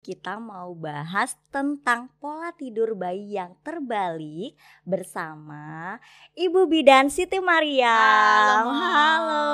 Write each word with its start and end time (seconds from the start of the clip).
Kita 0.00 0.40
mau 0.40 0.72
bahas 0.72 1.36
tentang 1.48 2.08
pola 2.16 2.56
tidur 2.56 2.96
bayi 2.96 3.36
yang 3.36 3.52
terbalik 3.60 4.56
bersama 4.80 6.00
Ibu 6.32 6.64
Bidan 6.66 7.12
Siti 7.12 7.36
Mariam. 7.36 8.64
Halo. 8.64 8.72
Halo. 8.72 9.44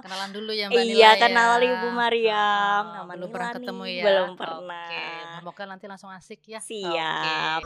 Kenalan 0.00 0.30
dulu 0.30 0.54
ya 0.54 0.70
Mbak 0.70 0.78
Nila 0.78 0.94
Iya, 0.94 1.02
ya. 1.08 1.18
kenal 1.18 1.58
Ibu 1.58 1.88
Mariam. 1.90 2.82
Oh, 2.84 2.94
Nama 2.96 3.10
belum 3.12 3.18
Nila 3.20 3.34
pernah 3.34 3.50
nih, 3.50 3.56
ketemu 3.58 3.82
ya. 3.84 4.04
belum 4.06 4.30
pernah. 4.38 4.86
Oke, 4.86 5.04
semoga 5.34 5.62
nanti 5.66 5.84
langsung 5.90 6.10
asik 6.14 6.40
ya. 6.46 6.60
Siap. 6.62 7.62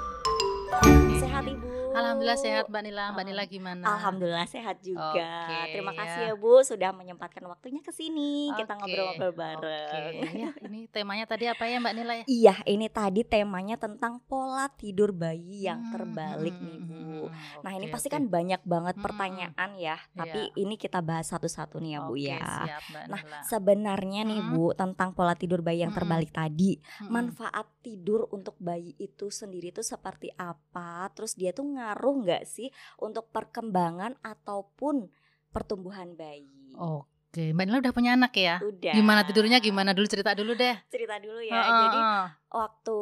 Oke. 0.72 1.14
Sehat 1.20 1.44
Ibu. 1.44 1.75
Alhamdulillah 1.96 2.38
sehat 2.38 2.64
Mbak 2.68 2.82
Nila. 2.84 3.04
Mbak 3.12 3.24
Nila 3.26 3.42
gimana? 3.44 3.84
Alhamdulillah 3.86 4.46
sehat 4.46 4.76
juga. 4.80 5.02
Oke, 5.12 5.72
Terima 5.72 5.92
kasih 5.92 6.20
ya. 6.22 6.28
ya 6.32 6.34
Bu 6.36 6.60
sudah 6.60 6.90
menyempatkan 6.92 7.44
waktunya 7.46 7.80
ke 7.80 7.90
sini. 7.90 8.52
Kita 8.52 8.76
Oke, 8.76 8.80
ngobrol-ngobrol 8.82 9.32
bareng. 9.32 10.14
ya, 10.36 10.50
ini 10.62 10.80
temanya 10.88 11.24
tadi 11.24 11.44
apa 11.46 11.64
ya 11.64 11.76
Mbak 11.78 11.94
Nila 11.94 12.14
ya? 12.16 12.24
Iya, 12.26 12.54
ini 12.66 12.86
tadi 12.90 13.20
temanya 13.22 13.76
tentang 13.78 14.18
pola 14.24 14.66
tidur 14.68 15.10
bayi 15.10 15.64
yang 15.64 15.78
Hmm, 15.78 15.92
terbalik 15.94 16.56
hmm, 16.58 16.66
nih, 16.66 16.78
hmm, 16.82 16.90
Bu. 16.90 17.26
hmm, 17.30 17.62
Nah, 17.62 17.72
ini 17.72 17.86
pasti 17.86 18.08
oke. 18.08 18.14
kan 18.18 18.24
banyak 18.26 18.60
banget 18.66 18.94
Hmm, 18.96 19.04
pertanyaan 19.04 19.70
ya, 19.78 19.96
tapi 20.12 20.40
Iya. 20.50 20.58
ini 20.58 20.74
kita 20.74 20.98
bahas 21.00 21.30
satu-satu 21.30 21.78
nih 21.78 21.96
ya, 21.96 22.00
Bu 22.02 22.12
Oke, 22.12 22.26
ya. 22.26 22.42
siap 22.66 22.82
Mbak 22.90 23.04
Nah, 23.06 23.22
sebenarnya 23.42 24.20
nih, 24.24 24.40
Hmm. 24.42 24.50
Bu, 24.50 24.64
tentang 24.74 25.14
pola 25.14 25.32
tidur 25.32 25.62
bayi 25.62 25.80
yang 25.80 25.94
Hmm. 25.94 26.00
terbalik 26.02 26.30
tadi, 26.30 26.82
Hmm, 26.98 27.08
manfaat 27.08 27.66
tidur 27.80 28.26
untuk 28.28 28.58
bayi 28.58 28.92
itu 28.98 29.30
sendiri 29.30 29.70
itu 29.70 29.80
seperti 29.80 30.34
apa? 30.34 31.06
Terus 31.14 31.38
dia 31.38 31.54
tuh 31.54 31.62
ngaruh 31.86 32.14
nggak 32.26 32.42
sih 32.42 32.66
untuk 32.98 33.30
perkembangan 33.30 34.18
ataupun 34.26 35.06
pertumbuhan 35.54 36.18
bayi? 36.18 36.74
Oke, 36.74 37.54
Mbak 37.54 37.64
Nila 37.70 37.78
udah 37.78 37.94
punya 37.94 38.10
anak 38.18 38.34
ya? 38.34 38.58
Udah. 38.58 38.94
Gimana 38.98 39.22
tidurnya 39.22 39.62
gimana 39.62 39.94
dulu 39.94 40.10
cerita 40.10 40.34
dulu 40.34 40.58
deh. 40.58 40.74
Cerita 40.90 41.16
dulu 41.22 41.38
ya. 41.46 41.62
Heeh, 41.62 41.78
Jadi 41.86 41.98
heeh. 42.02 42.26
waktu 42.50 42.96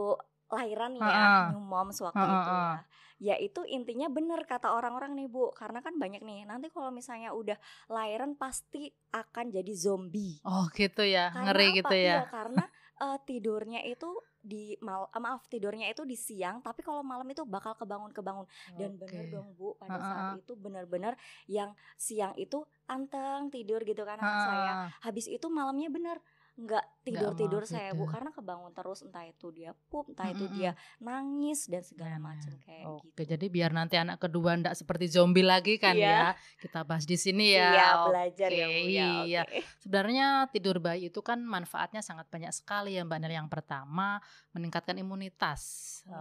lahiran 0.53 0.93
ya, 0.95 1.09
Heeh. 1.09 1.45
new 1.51 1.63
moms 1.65 1.99
waktu 2.05 2.21
Heeh, 2.21 2.37
itu 2.37 2.53
heeh. 2.53 2.77
ya. 2.77 2.81
Ya 3.23 3.35
itu 3.41 3.63
intinya 3.65 4.11
bener 4.11 4.43
kata 4.45 4.75
orang-orang 4.75 5.17
nih 5.17 5.31
Bu, 5.31 5.49
karena 5.55 5.81
kan 5.81 5.97
banyak 5.97 6.21
nih. 6.21 6.45
Nanti 6.45 6.69
kalau 6.69 6.91
misalnya 6.93 7.33
udah 7.33 7.57
lahiran 7.89 8.37
pasti 8.37 8.91
akan 9.15 9.55
jadi 9.55 9.73
zombie. 9.73 10.43
Oh 10.45 10.67
gitu 10.75 11.03
ya, 11.07 11.31
Karena 11.33 11.49
ngeri 11.49 11.67
apa? 11.73 11.75
gitu 11.81 11.95
Iya, 11.95 12.21
ya. 12.21 12.21
karena 12.29 12.65
eh, 13.01 13.19
tidurnya 13.25 13.81
itu 13.87 14.11
di 14.45 14.77
mal 14.85 15.09
eh, 15.09 15.21
maaf 15.25 15.49
tidurnya 15.49 15.89
itu 15.89 16.05
di 16.05 16.15
siang, 16.15 16.61
tapi 16.61 16.85
kalau 16.85 17.01
malam 17.01 17.25
itu 17.33 17.43
bakal 17.49 17.73
kebangun-kebangun. 17.81 18.45
Dan 18.77 19.01
bener 19.01 19.25
Oke. 19.25 19.33
dong 19.33 19.57
Bu, 19.57 19.73
pada 19.81 19.97
Heeh, 19.97 20.05
saat 20.05 20.29
itu 20.29 20.53
bener-bener 20.55 21.17
yang 21.49 21.73
siang 21.97 22.37
itu 22.37 22.61
anteng 22.85 23.49
tidur 23.49 23.81
gitu 23.89 24.05
kan 24.05 24.21
anak 24.21 24.39
saya. 24.45 24.77
Habis 25.01 25.27
itu 25.33 25.47
malamnya 25.49 25.89
bener 25.89 26.21
nggak 26.55 27.03
tidur 27.03 27.35
tidur 27.35 27.63
saya 27.67 27.91
bu 27.93 28.07
karena 28.07 28.31
kebangun 28.31 28.71
terus 28.71 29.03
entah 29.03 29.27
itu 29.27 29.51
dia 29.51 29.75
pup 29.91 30.07
entah 30.07 30.31
itu 30.31 30.47
Mm-mm. 30.47 30.55
dia 30.55 30.73
nangis 31.03 31.67
dan 31.67 31.83
segala 31.83 32.15
Nah, 32.15 32.31
macam 32.31 32.55
kayak 32.63 32.85
Oke, 32.87 33.11
gitu 33.11 33.23
jadi 33.35 33.47
biar 33.51 33.71
nanti 33.75 33.99
anak 33.99 34.23
kedua 34.23 34.55
ndak 34.55 34.79
seperti 34.79 35.11
zombie 35.11 35.43
lagi 35.43 35.83
kan 35.83 35.99
Iya. 35.99 36.31
ya. 36.31 36.39
Kita 36.63 36.87
bahas 36.87 37.05
di 37.05 37.19
sini 37.19 37.59
ya. 37.59 37.75
Iya, 37.75 37.87
Oke, 37.99 38.07
belajar 38.07 38.49
ya 38.55 38.67
bu 38.71 38.87
ya 38.87 39.09
Iya. 39.27 39.43
oke. 39.43 39.59
Sebenarnya 39.83 40.27
tidur 40.55 40.77
bayi 40.79 41.11
itu 41.11 41.21
kan 41.27 41.43
manfaatnya 41.43 42.07
sangat 42.07 42.31
banyak 42.31 42.55
sekali 42.55 42.95
ya 42.95 43.03
Mbak 43.03 43.19
Nel. 43.19 43.35
Yang 43.35 43.49
pertama, 43.51 44.23
meningkatkan 44.55 44.95
imunitas. 44.95 45.63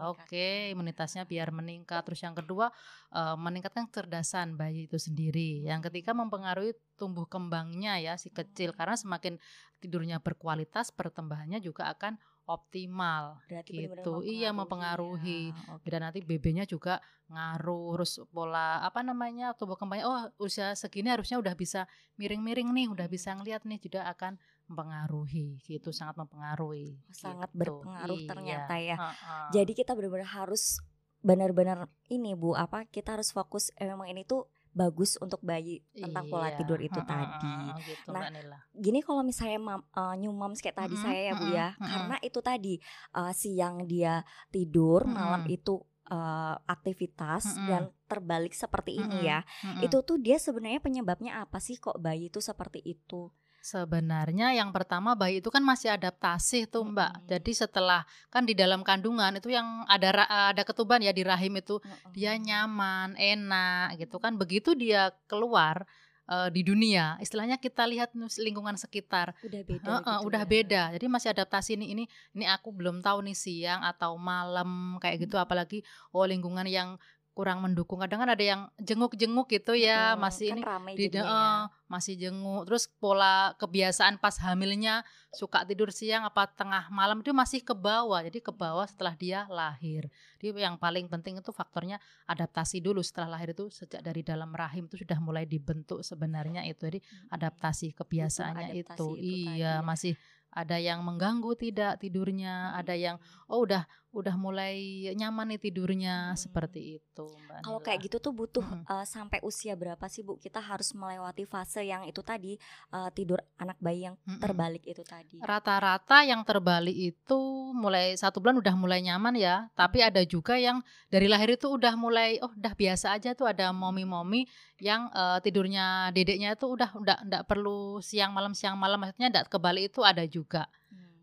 Oke, 0.10 0.74
imunitasnya 0.74 1.30
biar 1.30 1.54
meningkat. 1.54 2.02
Terus 2.04 2.26
yang 2.26 2.34
kedua, 2.34 2.74
eh, 3.14 3.38
meningkatkan 3.38 3.86
kecerdasan 3.86 4.58
bayi 4.58 4.90
itu 4.90 4.98
sendiri. 4.98 5.62
Yang 5.62 5.94
ketiga, 5.94 6.18
mempengaruhi 6.18 6.74
tumbuh 6.94 7.26
kembangnya 7.26 7.98
ya 7.98 8.14
si 8.16 8.30
kecil 8.30 8.72
Hmm. 8.72 8.78
karena 8.78 8.96
semakin 8.96 9.36
tidurnya 9.80 10.18
berkualitas, 10.20 10.90
pertumbuhannya 10.90 11.60
juga 11.60 11.90
akan 11.90 12.16
optimal 12.44 13.40
berarti 13.48 13.88
gitu. 13.88 14.20
Iya, 14.20 14.52
mempengaruhi. 14.52 15.56
ya. 15.56 15.88
Dan 15.88 16.00
nanti 16.04 16.20
BB-nya 16.20 16.64
juga 16.64 17.00
ngaruh 17.28 17.96
terus 17.96 18.20
pola 18.30 18.84
apa 18.84 19.00
namanya 19.00 19.56
tumbuh 19.56 19.80
kembangnya 19.80 20.06
oh 20.06 20.20
usia 20.38 20.76
segini 20.76 21.08
harusnya 21.08 21.40
udah 21.40 21.56
bisa 21.56 21.88
miring-miring 22.16 22.68
nih 22.70 22.88
udah 22.92 23.08
Hmm. 23.08 23.16
bisa 23.16 23.32
ngeliat 23.32 23.64
nih 23.64 23.80
juga 23.80 24.04
akan 24.06 24.36
mempengaruhi 24.68 25.60
gitu 25.62 25.90
sangat 25.90 26.16
mempengaruhi 26.16 27.00
sangat 27.10 27.48
gitu. 27.48 27.60
berpengaruh 27.60 28.20
Iya, 28.20 28.28
ternyata 28.28 28.76
ya 28.76 28.96
heeh. 29.00 29.48
jadi 29.54 29.72
kita 29.74 29.92
benar-benar 29.94 30.30
harus 30.30 30.84
benar-benar 31.20 31.88
ini 32.08 32.36
bu 32.36 32.52
apa 32.54 32.84
kita 32.86 33.16
harus 33.16 33.32
fokus 33.32 33.72
eh, 33.76 33.88
memang 33.88 34.08
ini 34.08 34.24
tuh 34.24 34.52
bagus 34.74 35.16
untuk 35.18 35.38
bayi 35.40 35.80
tentang 35.94 36.26
pola 36.28 36.50
Iya, 36.50 36.58
tidur 36.58 36.80
itu 36.82 37.00
tadi. 37.00 37.50
gitu 37.86 38.10
Nah, 38.10 38.26
gini 38.74 39.00
kalau 39.00 39.22
misalnya 39.22 39.60
mam, 39.60 39.82
eh, 39.88 40.16
new 40.18 40.34
moms 40.34 40.60
kayak 40.60 40.76
tadi 40.76 40.94
Mm-mm, 40.94 41.06
saya 41.06 41.22
ya 41.24 41.34
bu 41.34 41.46
ya 41.48 41.68
karena 41.78 42.16
itu 42.20 42.40
tadi 42.42 42.74
eh, 43.14 43.34
siang 43.34 43.86
dia 43.86 44.22
tidur 44.50 45.06
malam 45.06 45.46
itu 45.48 45.78
eh, 46.06 46.56
aktivitas 46.68 47.44
Mm-mm. 47.54 47.68
dan 47.70 47.82
terbalik 48.06 48.52
seperti 48.52 48.98
ini 48.98 49.24
Mm-mm, 49.24 49.30
ya 49.30 49.40
itu 49.80 49.98
tuh 50.02 50.18
dia 50.18 50.36
sebenarnya 50.36 50.82
penyebabnya 50.82 51.40
apa 51.40 51.58
sih 51.58 51.78
kok 51.78 51.98
bayi 51.98 52.28
itu 52.28 52.42
seperti 52.42 52.82
itu 52.84 53.30
Sebenarnya 53.64 54.52
yang 54.52 54.76
pertama 54.76 55.16
bayi 55.16 55.40
itu 55.40 55.48
kan 55.48 55.64
masih 55.64 55.96
adaptasi 55.96 56.68
tuh 56.68 56.84
Mbak. 56.84 57.32
Jadi 57.32 57.52
setelah 57.56 58.04
kan 58.28 58.44
di 58.44 58.52
dalam 58.52 58.84
kandungan 58.84 59.40
itu 59.40 59.56
yang 59.56 59.88
ada 59.88 60.10
ra- 60.12 60.52
ada 60.52 60.68
ketuban 60.68 61.00
ya 61.00 61.16
di 61.16 61.24
rahim 61.24 61.56
itu 61.56 61.80
dia 62.12 62.36
Mm-mm. 62.36 62.44
nyaman, 62.44 63.10
enak 63.16 63.96
gitu 64.04 64.20
kan. 64.20 64.36
Begitu 64.36 64.76
dia 64.76 65.16
keluar 65.32 65.88
eh, 66.28 66.52
di 66.52 66.60
dunia, 66.68 67.16
istilahnya 67.24 67.56
kita 67.56 67.88
lihat 67.88 68.12
lingkungan 68.36 68.76
sekitar, 68.76 69.32
udah 69.40 69.62
beda 69.64 69.88
Heeh, 69.88 70.18
gitu 70.20 70.28
udah 70.28 70.44
ya. 70.44 70.50
beda. 70.52 70.84
Jadi 71.00 71.06
masih 71.08 71.30
adaptasi 71.32 71.80
ini 71.80 71.86
ini 71.96 72.04
ini 72.36 72.44
aku 72.44 72.68
belum 72.76 73.00
tahu 73.00 73.24
nih 73.32 73.38
siang 73.40 73.80
atau 73.88 74.20
malam 74.20 75.00
kayak 75.00 75.24
gitu. 75.24 75.40
Hmm. 75.40 75.48
Apalagi 75.48 75.88
oh 76.12 76.28
lingkungan 76.28 76.68
yang 76.68 77.00
kurang 77.34 77.66
mendukung. 77.66 77.98
Kadang 77.98 78.22
kan 78.22 78.30
ada 78.30 78.46
yang 78.46 78.62
jenguk-jenguk 78.78 79.50
gitu 79.50 79.74
ya, 79.74 80.14
Mm-mm, 80.14 80.22
masih 80.22 80.50
kan 80.54 80.58
ini 80.58 80.64
ramai 80.64 80.92
di 80.94 81.06
ya. 81.10 81.66
masih 81.90 82.14
jenguk. 82.14 82.70
Terus 82.70 82.86
pola 83.02 83.58
kebiasaan 83.58 84.22
pas 84.22 84.38
hamilnya 84.38 85.02
suka 85.34 85.66
tidur 85.66 85.90
siang 85.90 86.30
apa 86.30 86.46
tengah 86.54 86.94
malam 86.94 87.26
itu 87.26 87.34
masih 87.34 87.66
ke 87.66 87.74
bawah. 87.74 88.22
Jadi 88.22 88.40
ke 88.40 88.54
bawah 88.54 88.86
setelah 88.86 89.18
dia 89.18 89.50
lahir. 89.50 90.08
Jadi 90.38 90.62
yang 90.62 90.78
paling 90.78 91.10
penting 91.10 91.42
itu 91.42 91.50
faktornya 91.50 91.98
adaptasi 92.30 92.80
dulu 92.86 93.02
setelah 93.02 93.42
lahir 93.42 93.58
itu 93.58 93.66
sejak 93.74 94.06
dari 94.06 94.22
dalam 94.22 94.54
rahim 94.54 94.86
itu 94.86 95.02
sudah 95.02 95.18
mulai 95.18 95.50
dibentuk 95.50 96.06
sebenarnya 96.06 96.64
itu. 96.70 96.86
Jadi 96.86 97.02
adaptasi 97.34 97.98
kebiasaannya 97.98 98.70
adaptasi 98.72 98.80
itu. 98.80 98.94
itu 98.94 99.18
tadi 99.18 99.32
Iya, 99.58 99.82
ya. 99.82 99.82
masih 99.82 100.14
ada 100.54 100.78
yang 100.78 101.02
mengganggu 101.02 101.50
tidak 101.58 101.98
tidurnya, 101.98 102.78
ada 102.78 102.94
yang 102.94 103.18
oh 103.50 103.66
udah 103.66 103.90
udah 104.14 104.38
mulai 104.38 104.78
nyaman 105.18 105.50
nih 105.50 105.60
tidurnya 105.60 106.16
Hmm. 106.32 106.38
seperti 106.38 107.02
itu, 107.02 107.26
Mbak 107.26 107.60
Kalau 107.66 107.80
kayak 107.82 108.00
gitu 108.06 108.18
tuh 108.22 108.30
butuh 108.30 108.62
Mm-mm. 108.62 108.86
eh, 108.86 109.06
sampai 109.06 109.42
usia 109.42 109.74
berapa 109.74 110.06
sih 110.06 110.22
Bu 110.22 110.38
kita 110.38 110.62
harus 110.62 110.94
melewati 110.94 111.44
fase 111.44 111.82
yang 111.82 112.06
itu 112.06 112.22
tadi 112.22 112.56
eh, 112.94 113.10
tidur 113.12 113.42
anak 113.58 113.76
bayi 113.82 114.06
yang 114.06 114.16
Mm-mm. 114.24 114.38
terbalik 114.38 114.86
itu 114.86 115.02
tadi. 115.02 115.42
Rata-rata 115.42 116.22
yang 116.22 116.46
terbalik 116.46 116.94
itu 116.94 117.40
mulai 117.74 118.14
satu 118.14 118.38
bulan 118.38 118.62
udah 118.62 118.76
mulai 118.78 119.02
nyaman 119.02 119.34
ya, 119.34 119.68
tapi 119.74 120.06
ada 120.06 120.22
juga 120.22 120.56
yang 120.56 120.80
dari 121.10 121.26
lahir 121.26 121.58
itu 121.58 121.66
udah 121.68 121.98
mulai 121.98 122.38
oh 122.40 122.54
udah 122.54 122.74
biasa 122.78 123.18
aja 123.18 123.34
tuh 123.34 123.50
ada 123.50 123.74
momi-momi 123.74 124.46
yang 124.78 125.10
eh, 125.10 125.42
tidurnya 125.42 126.14
dedeknya 126.14 126.54
itu 126.54 126.70
udah 126.70 126.94
udah 126.94 127.18
ndak 127.26 127.44
perlu 127.50 127.98
siang 128.00 128.30
malam 128.30 128.54
siang 128.54 128.78
malam 128.78 129.02
maksudnya 129.02 129.34
ndak 129.34 129.50
kebalik 129.50 129.90
itu 129.90 130.06
ada 130.06 130.22
juga. 130.30 130.70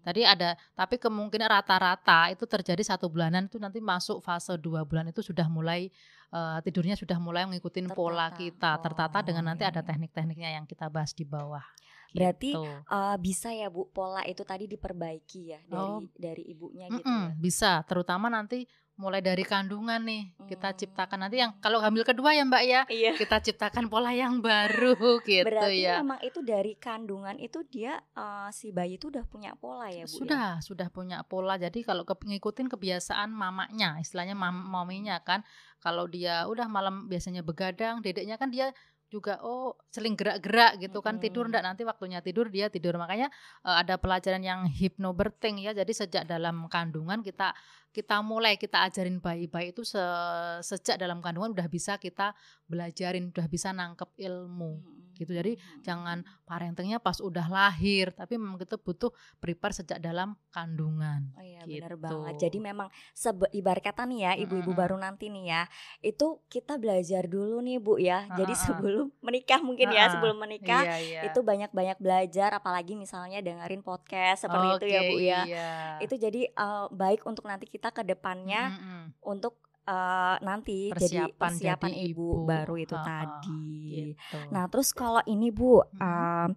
Tadi 0.00 0.24
ada, 0.24 0.56
tapi 0.72 0.96
kemungkinan 0.96 1.48
rata-rata 1.48 2.32
itu 2.32 2.48
terjadi 2.48 2.80
satu 2.80 3.12
bulanan 3.12 3.46
itu 3.46 3.60
nanti 3.60 3.84
masuk 3.84 4.24
fase 4.24 4.56
dua 4.56 4.80
bulan 4.84 5.12
itu 5.12 5.20
sudah 5.20 5.44
mulai 5.46 5.92
eh, 6.32 6.58
tidurnya 6.64 6.96
sudah 6.96 7.20
mulai 7.20 7.44
mengikuti 7.44 7.84
pola 7.92 8.32
kita, 8.32 8.80
tertata 8.80 9.20
dengan 9.20 9.44
Oh, 9.44 9.48
nanti 9.52 9.64
iya, 9.64 9.72
ada 9.72 9.80
iya. 9.80 9.88
teknik-tekniknya 9.88 10.50
yang 10.60 10.64
kita 10.68 10.88
bahas 10.92 11.12
di 11.16 11.24
bawah. 11.24 11.64
Berarti, 12.12 12.50
Gitu. 12.52 12.64
Eh, 12.66 13.16
bisa 13.18 13.48
ya 13.50 13.66
Bu 13.66 13.86
pola 13.88 14.22
itu 14.22 14.42
tadi 14.42 14.66
diperbaiki 14.66 15.42
ya 15.48 15.60
dari 15.62 15.78
Oh. 15.78 16.02
dari 16.12 16.42
ibunya 16.44 16.86
gitu 16.86 17.00
Mm-mm, 17.00 17.24
ya. 17.28 17.36
bisa, 17.36 17.70
terutama 17.84 18.26
nanti 18.26 18.66
mulai 18.94 19.24
dari 19.24 19.40
kandungan 19.42 19.96
nih 19.98 20.36
kita 20.44 20.68
Hmm. 20.68 20.76
ciptakan 20.76 21.18
nanti 21.18 21.40
yang 21.40 21.56
kalau 21.56 21.80
hamil 21.80 22.04
kedua 22.04 22.36
ya 22.36 22.44
Mbak 22.44 22.62
ya 22.62 22.80
Iya. 22.84 23.16
kita 23.16 23.40
ciptakan 23.40 23.88
pola 23.88 24.12
yang 24.12 24.42
baru 24.44 24.92
gitu 25.24 25.48
Berarti 25.48 25.80
ya. 25.80 26.04
memang 26.04 26.20
itu 26.20 26.44
dari 26.44 26.76
kandungan 26.76 27.40
itu 27.40 27.64
dia 27.64 27.96
eh, 28.12 28.48
si 28.50 28.68
bayi 28.70 29.00
itu 29.00 29.08
udah 29.08 29.24
punya 29.24 29.56
pola 29.56 29.88
ya 29.88 30.04
Bu. 30.04 30.12
ya? 30.12 30.18
Sudah, 30.20 30.48
sudah 30.60 30.88
punya 30.90 31.24
pola. 31.24 31.56
Jadi 31.56 31.80
kalau 31.80 32.04
ke, 32.04 32.12
ngikutin 32.12 32.68
kebiasaan 32.68 33.32
mamanya, 33.32 33.96
istilahnya 33.96 34.36
mam, 34.36 34.68
maminya 34.68 35.16
kan. 35.18 35.48
Kalau 35.80 36.04
dia 36.04 36.44
udah 36.44 36.68
malam 36.68 37.08
biasanya 37.08 37.40
begadang, 37.40 38.04
dedeknya 38.04 38.36
kan 38.36 38.52
dia 38.52 38.76
juga 39.10 39.42
oh 39.42 39.74
seling 39.90 40.14
gerak-gerak 40.14 40.78
gitu 40.78 41.02
kan 41.02 41.18
tidur 41.18 41.50
Mm-mm. 41.50 41.52
ndak 41.52 41.64
nanti 41.66 41.82
waktunya 41.82 42.22
tidur 42.22 42.46
dia 42.46 42.70
tidur 42.70 42.94
makanya 42.94 43.26
eh, 43.66 43.76
ada 43.82 43.98
pelajaran 43.98 44.40
yang 44.40 44.70
hypnobirthing 44.70 45.58
ya 45.66 45.74
jadi 45.74 45.90
sejak 45.90 46.24
dalam 46.30 46.70
kandungan 46.70 47.20
kita 47.26 47.50
kita 47.90 48.22
mulai 48.22 48.54
kita 48.54 48.86
ajarin 48.86 49.18
bayi-bayi 49.18 49.74
itu 49.74 49.82
se- 49.82 50.62
sejak 50.62 50.94
dalam 50.94 51.18
kandungan 51.18 51.50
udah 51.50 51.66
bisa 51.66 51.98
kita 51.98 52.30
belajarin 52.70 53.28
udah 53.28 53.46
bisa 53.46 53.74
nangkep 53.74 54.14
ilmu 54.16 54.78
Mm-mm. 54.78 54.98
gitu. 55.12 55.34
Jadi 55.34 55.52
Hmm. 55.52 55.82
jangan 55.82 56.18
parentingnya 56.44 56.96
pas 56.96 57.18
udah 57.18 57.44
lahir, 57.44 58.08
tapi 58.10 58.34
memang 58.34 58.56
kita 58.56 58.74
butuh 58.74 59.10
prepare 59.36 59.74
sejak 59.74 59.98
dalam 59.98 60.38
kandungan. 60.48 61.28
Oh 61.34 61.42
iya 61.42 61.60
gitu. 61.62 61.76
benar 61.76 61.94
banget. 61.96 62.34
Jadi 62.40 62.58
memang 62.58 62.88
sebe 63.12 63.50
ibarat 63.50 63.82
kata 63.82 64.06
nih 64.06 64.20
ya 64.22 64.32
ibu-ibu 64.38 64.70
Mm-mm. 64.70 64.80
baru 64.80 64.96
nanti 64.96 65.28
nih 65.28 65.44
ya, 65.46 65.62
itu 66.00 66.40
kita 66.46 66.78
belajar 66.78 67.26
dulu 67.26 67.60
nih 67.60 67.76
Bu 67.76 67.98
ya. 67.98 68.30
Jadi 68.30 68.54
sebelum 68.54 69.10
menikah 69.26 69.60
mungkin 69.60 69.90
ya, 69.90 70.08
sebelum 70.08 70.38
menikah 70.38 70.82
Iya, 70.86 70.96
iya. 70.96 71.20
itu 71.26 71.40
banyak-banyak 71.40 71.98
belajar 71.98 72.50
apalagi 72.52 72.94
misalnya 72.94 73.42
dengerin 73.42 73.82
podcast 73.82 74.46
seperti 74.46 74.66
itu 74.78 74.86
ya 74.86 75.00
Bu 75.04 75.16
ya. 75.18 75.40
Iya. 75.44 75.70
Itu 76.00 76.14
jadi 76.16 76.48
eh, 76.48 76.86
baik 76.90 77.26
untuk 77.26 77.44
nanti 77.44 77.66
kita 77.66 77.90
ke 77.90 78.02
depannya 78.02 78.72
Mm-mm. 78.72 79.02
untuk 79.20 79.58
eh, 79.88 80.36
nanti 80.40 80.90
jadi 80.90 80.96
Persiapan 81.30 81.36
persiapan 81.36 81.90
jadi 81.92 82.00
ibu, 82.12 82.26
ibu. 82.34 82.46
baru 82.46 82.74
itu 82.76 82.94
Heeh, 82.94 83.06
tadi. 83.06 83.64
gitu. 83.90 84.38
Nah, 84.50 84.64
terus 84.68 84.90
kalau 84.92 85.22
ini 85.24 85.48
Bu, 85.50 85.80
Mhm. 85.80 86.00
em, 86.00 86.48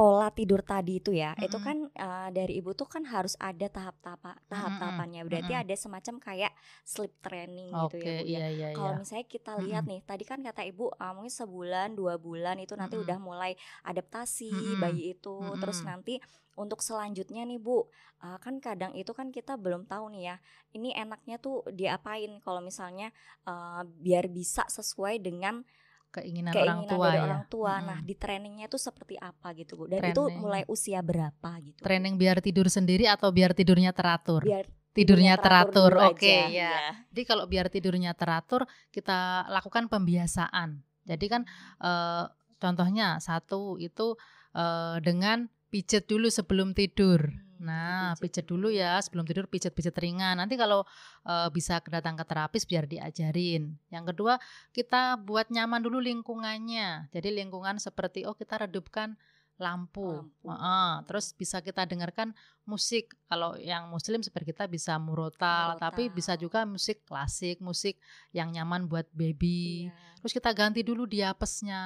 pola 0.00 0.32
tidur 0.32 0.64
tadi 0.64 0.96
itu 0.96 1.12
ya, 1.12 1.36
itu 1.44 1.60
Mhm. 1.60 1.64
kan 1.66 1.76
eh, 1.92 2.28
dari 2.32 2.56
ibu 2.56 2.72
tuh 2.72 2.88
kan 2.88 3.04
harus 3.04 3.36
ada 3.36 3.68
tahap-tahap 3.68 4.20
tahap-tahapannya. 4.48 5.20
Berarti 5.28 5.52
mhm. 5.52 5.62
ada 5.68 5.74
semacam 5.76 6.14
kayak 6.16 6.52
sleep 6.88 7.12
training 7.20 7.68
gitu 7.84 7.96
Oke, 7.96 8.08
ya 8.08 8.12
Bu 8.16 8.24
ya. 8.32 8.40
iya 8.40 8.46
iya 8.56 8.68
Kalau 8.72 8.92
iya. 8.92 8.96
misalnya 8.96 9.26
kita 9.28 9.52
lihat 9.60 9.84
nih, 9.84 10.00
tadi 10.08 10.24
kan 10.24 10.40
kata 10.40 10.62
ibu 10.64 10.88
ah, 10.96 11.12
mungkin 11.12 11.28
sebulan 11.28 11.88
dua 12.00 12.16
bulan 12.16 12.56
itu 12.64 12.72
nanti 12.80 12.96
Mhm. 12.96 13.04
udah 13.04 13.18
mulai 13.20 13.52
adaptasi 13.84 14.48
Mhm. 14.56 14.80
bayi 14.80 15.02
itu. 15.12 15.36
Terus 15.60 15.84
Mhm. 15.84 15.88
nanti 15.90 16.14
untuk 16.56 16.80
selanjutnya 16.80 17.44
nih 17.44 17.60
Bu, 17.60 17.84
ah, 18.24 18.40
kan 18.40 18.56
kadang 18.64 18.96
itu 18.96 19.12
kan 19.12 19.28
kita 19.28 19.60
belum 19.60 19.84
tahu 19.84 20.16
nih 20.16 20.22
ya, 20.32 20.36
ini 20.72 20.96
enaknya 20.96 21.36
tuh 21.36 21.60
diapain 21.76 22.40
kalau 22.40 22.64
misalnya 22.64 23.12
eh, 23.44 23.82
biar 23.84 24.32
bisa 24.32 24.64
sesuai 24.64 25.20
dengan 25.20 25.60
Keinginan, 26.10 26.50
keinginan 26.50 26.66
orang 26.66 26.80
tua 26.90 27.06
dari 27.06 27.18
ya. 27.18 27.22
orang 27.22 27.44
tua. 27.46 27.72
Nah, 27.78 27.98
Mm-mm. 28.02 28.08
di 28.10 28.14
trainingnya 28.18 28.66
itu 28.66 28.78
seperti 28.82 29.14
apa 29.14 29.54
gitu 29.54 29.78
Bu? 29.78 29.84
Dan 29.86 30.10
itu 30.10 30.22
mulai 30.34 30.66
usia 30.66 30.98
berapa 31.06 31.50
gitu? 31.62 31.78
Training 31.78 32.18
biar 32.18 32.42
tidur 32.42 32.66
sendiri 32.66 33.06
atau 33.06 33.30
biar 33.30 33.54
tidurnya 33.54 33.94
teratur? 33.94 34.42
Biar 34.42 34.66
tidurnya 34.90 35.38
teratur. 35.38 35.94
dulu 35.94 36.10
Oke, 36.10 36.26
aja, 36.26 36.34
ya. 36.34 36.46
iya. 36.50 36.74
Jadi 37.14 37.22
kalau 37.22 37.46
biar 37.46 37.70
tidurnya 37.70 38.12
teratur, 38.18 38.66
kita 38.90 39.46
lakukan 39.54 39.86
pembiasaan. 39.86 40.82
Jadi 41.06 41.26
kan 41.30 41.42
eh, 41.78 42.24
contohnya 42.58 43.22
satu 43.22 43.78
itu 43.78 44.18
eh, 44.58 44.98
dengan 44.98 45.46
pijet 45.70 46.04
dulu 46.10 46.26
sebelum 46.28 46.74
tidur. 46.74 47.30
Hmm, 47.60 47.68
Nah, 47.68 48.16
pijet 48.16 48.48
dulu 48.48 48.72
ya 48.72 48.96
sebelum 49.04 49.28
tidur 49.28 49.44
pijet-pijet 49.44 49.92
ringan. 50.00 50.40
Nanti 50.40 50.56
kalau 50.56 50.82
eh, 51.28 51.48
bisa 51.52 51.78
datang 51.84 52.16
ke 52.16 52.24
terapis 52.24 52.64
biar 52.64 52.88
diajarin. 52.88 53.76
Yang 53.92 54.04
kedua, 54.16 54.34
kita 54.72 55.20
buat 55.20 55.52
nyaman 55.52 55.84
dulu 55.84 56.00
lingkungannya. 56.00 57.12
Jadi 57.12 57.28
lingkungan 57.36 57.76
seperti 57.76 58.24
oh 58.24 58.32
kita 58.32 58.64
redupkan 58.64 59.14
lampu. 59.60 60.24
Lampu. 60.24 60.48
Heeh, 60.48 60.90
terus 61.06 61.36
bisa 61.36 61.60
kita 61.60 61.84
dengarkan 61.84 62.32
musik. 62.64 63.14
Kalau 63.28 63.54
yang 63.60 63.92
muslim 63.92 64.24
seperti 64.24 64.56
kita 64.56 64.66
bisa 64.66 64.96
murotal, 64.96 65.76
tapi 65.76 66.08
bisa 66.08 66.34
Murotal. 66.34 66.42
juga 66.42 66.60
musik 66.64 67.04
klasik, 67.04 67.60
musik 67.60 68.00
yang 68.32 68.50
nyaman 68.50 68.88
buat 68.88 69.06
baby. 69.12 69.92
Iya. 69.92 70.18
Terus 70.24 70.32
kita 70.32 70.50
ganti 70.56 70.80
dulu 70.80 71.04
diapesnya 71.04 71.80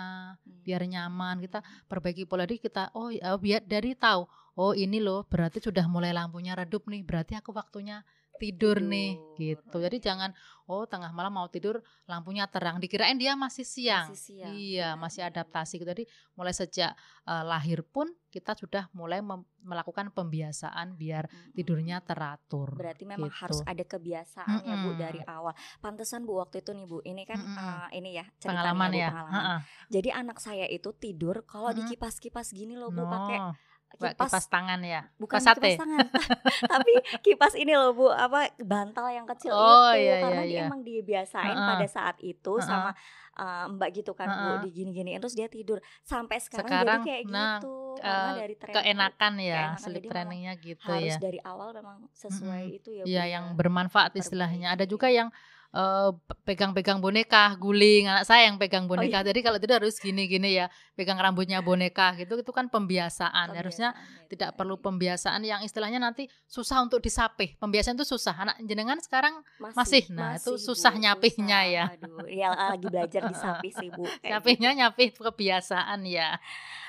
biar 0.46 0.86
nyaman. 0.86 1.42
Kita 1.42 1.60
perbaiki 1.90 2.24
pola 2.24 2.46
diri 2.46 2.62
kita 2.62 2.94
oh 2.94 3.10
ya, 3.10 3.34
biar 3.34 3.66
dari 3.66 3.98
tahu 3.98 4.24
oh 4.54 4.72
ini 4.72 5.02
loh 5.02 5.26
berarti 5.26 5.58
sudah 5.58 5.86
mulai 5.90 6.14
lampunya 6.14 6.54
redup 6.54 6.86
nih 6.86 7.02
berarti 7.02 7.34
aku 7.34 7.50
waktunya 7.50 8.06
tidur, 8.38 8.82
nih 8.82 9.16
gitu 9.38 9.76
jadi 9.78 9.96
jangan 9.98 10.30
oh 10.66 10.88
tengah 10.88 11.12
malam 11.12 11.34
mau 11.36 11.46
tidur 11.46 11.84
lampunya 12.08 12.48
terang 12.48 12.80
dikirain 12.80 13.14
dia 13.14 13.36
masih 13.36 13.62
siang, 13.62 14.10
Masih 14.10 14.20
siang, 14.40 14.52
iya 14.54 14.88
masih 14.96 15.22
adaptasi 15.26 15.78
gitu 15.78 15.90
jadi 15.90 16.04
mulai 16.34 16.54
sejak 16.54 16.94
eh, 17.26 17.44
lahir 17.44 17.84
pun 17.86 18.10
kita 18.34 18.58
sudah 18.58 18.90
mulai 18.90 19.22
melakukan 19.62 20.10
pembiasaan 20.10 20.98
biar 20.98 21.30
Mm-mm. 21.30 21.54
tidurnya 21.54 22.02
teratur 22.02 22.74
Berarti 22.74 23.06
memang 23.06 23.30
gitu. 23.30 23.40
harus 23.46 23.60
ada 23.62 23.84
kebiasaan 23.86 24.66
ya 24.66 24.74
Bu 24.82 24.90
dari 24.98 25.22
awal. 25.22 25.54
Pantesan 25.78 26.26
Bu 26.26 26.42
waktu 26.42 26.58
itu 26.66 26.74
nih 26.74 26.86
Bu, 26.90 26.98
ini 27.06 27.22
kan 27.22 27.38
Mm-mm. 27.38 27.54
eh, 27.94 28.02
ini 28.02 28.18
ya 28.18 28.26
pengalaman 28.42 28.90
Bu, 28.90 28.98
ya 28.98 29.08
pengalaman. 29.14 29.34
Heeh. 29.38 29.60
Jadi 29.94 30.08
anak 30.10 30.38
saya 30.42 30.66
itu 30.66 30.90
tidur 30.98 31.46
kalau 31.46 31.70
dikipas-kipas 31.70 32.50
gini 32.50 32.74
loh 32.74 32.90
Bu 32.90 33.06
pakai 33.06 33.38
No, 33.38 33.54
Mbak, 33.54 33.73
kipas, 33.96 34.26
kipas 34.26 34.46
tangan 34.46 34.80
ya 34.80 35.00
bukan 35.16 35.38
kipas 35.38 35.46
sate 35.48 35.70
kipas 35.70 35.80
tangan 35.80 36.06
tapi 36.72 36.92
kipas 37.20 37.54
ini 37.54 37.72
loh 37.72 37.90
bu 37.90 38.06
apa 38.08 38.52
bantal 38.58 39.06
yang 39.08 39.26
kecil 39.26 39.50
Oh, 39.50 39.90
itu 39.90 40.00
iya, 40.00 40.16
karena 40.20 40.42
iya, 40.42 40.44
dia 40.44 40.56
iya. 40.56 40.64
emang 40.64 40.80
dibiasain 40.80 41.50
Heeh. 41.50 41.68
pada 41.68 41.86
saat 41.86 42.16
itu 42.18 42.52
Heeh. 42.54 42.64
sama 42.64 42.90
uh, 43.34 43.64
mbak 43.70 43.90
gitu 43.94 44.12
kan 44.12 44.26
Heeh. 44.26 44.40
bu 44.40 44.62
digini-giniin 44.62 45.18
terus 45.18 45.32
dia 45.32 45.46
tidur 45.46 45.78
sampai 46.00 46.38
sekarang, 46.38 46.66
Sekarang, 46.66 47.00
jadi 47.02 47.06
kayak 47.06 47.22
nah, 47.26 47.56
gitu 47.56 47.74
karena 47.94 48.18
eh, 48.26 48.34
dari 48.36 48.54
training 48.54 48.76
keenakan 48.76 49.32
ya 49.36 49.54
keenakan. 49.54 49.80
sleep 49.80 50.04
trainingnya 50.04 50.52
gitu 50.56 50.88
harus 50.88 51.08
ya 51.08 51.16
dari 51.18 51.38
awal 51.40 51.68
memang 51.72 51.98
sesuai 52.12 52.62
Mm-mm. 52.64 52.78
itu 52.78 52.90
ya 52.90 53.02
bu 53.02 53.08
Iya, 53.08 53.22
ya. 53.22 53.32
yang 53.38 53.44
bermanfaat 53.54 54.12
istilahnya. 54.14 54.74
Ada 54.74 54.84
juga 54.84 55.06
yang 55.08 55.30
eh, 55.74 56.10
pegang-pegang 56.42 56.98
boneka, 56.98 57.58
guling. 57.58 58.06
Anak 58.06 58.24
saya 58.24 58.46
yang 58.46 58.56
pegang 58.56 58.86
Oh, 58.86 58.90
boneka. 58.90 59.20
iya. 59.20 59.26
Jadi 59.26 59.40
kalau 59.40 59.58
tidak 59.58 59.82
harus 59.82 59.98
gini-gini 59.98 60.54
ya, 60.54 60.66
pegang 60.92 61.18
rambutnya 61.18 61.58
boneka 61.60 62.14
gitu. 62.14 62.38
Itu 62.38 62.50
kan 62.50 62.68
pembiasaan. 62.68 63.50
Harusnya 63.50 63.90
Pembiasaan 63.90 64.22
itu 64.22 64.30
tidak 64.30 64.50
tadi. 64.50 64.58
perlu 64.58 64.76
pembiasaan 64.76 65.40
yang 65.42 65.60
istilahnya 65.60 65.98
nanti 65.98 66.24
susah 66.44 66.78
untuk 66.78 66.98
disapih. 66.98 67.58
Pembiasaan 67.58 67.94
itu 67.94 68.06
susah. 68.06 68.34
Anak 68.36 68.56
jenengan 68.62 68.98
sekarang 68.98 69.34
masih. 69.58 70.06
Nah, 70.08 70.34
itu 70.34 70.54
susah 70.56 70.94
nyapihnya 70.94 71.60
ya. 71.66 71.84
aduh 71.90 72.22
ya 72.24 72.48
lagi 72.70 72.86
belajar 72.86 73.26
disapih 73.26 73.70
sih 73.70 73.88
bu 73.88 74.06
kayak 74.20 74.30
nyapihnya 74.30 74.70
nyapih 74.76 75.10
kebiasaan 75.12 76.04
ya. 76.04 76.38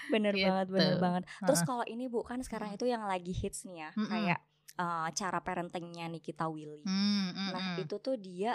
Bener 0.05 0.31
banget, 0.31 0.67
bener 0.69 0.85
Gitu. 0.87 1.01
banget. 1.01 1.23
Terus 1.41 1.61
kalau 1.63 1.81
ini 1.83 2.05
bu 2.05 2.21
kan 2.21 2.37
sekarang 2.39 2.69
Mm. 2.69 2.77
itu 2.77 2.85
yang 2.85 3.03
lagi 3.03 3.33
hits 3.33 3.65
nih 3.65 3.77
ya, 3.79 3.89
Mm-mm. 3.95 4.05
kayak 4.05 4.39
eh, 4.75 5.07
cara 5.13 5.39
parentingnya 5.39 6.05
Nikita 6.05 6.45
Willy. 6.45 6.83
Hmm, 6.83 7.31
mm, 7.31 7.49
Nah 7.49 7.61
mm. 7.73 7.81
itu 7.81 7.95
tuh 7.97 8.13
dia 8.15 8.53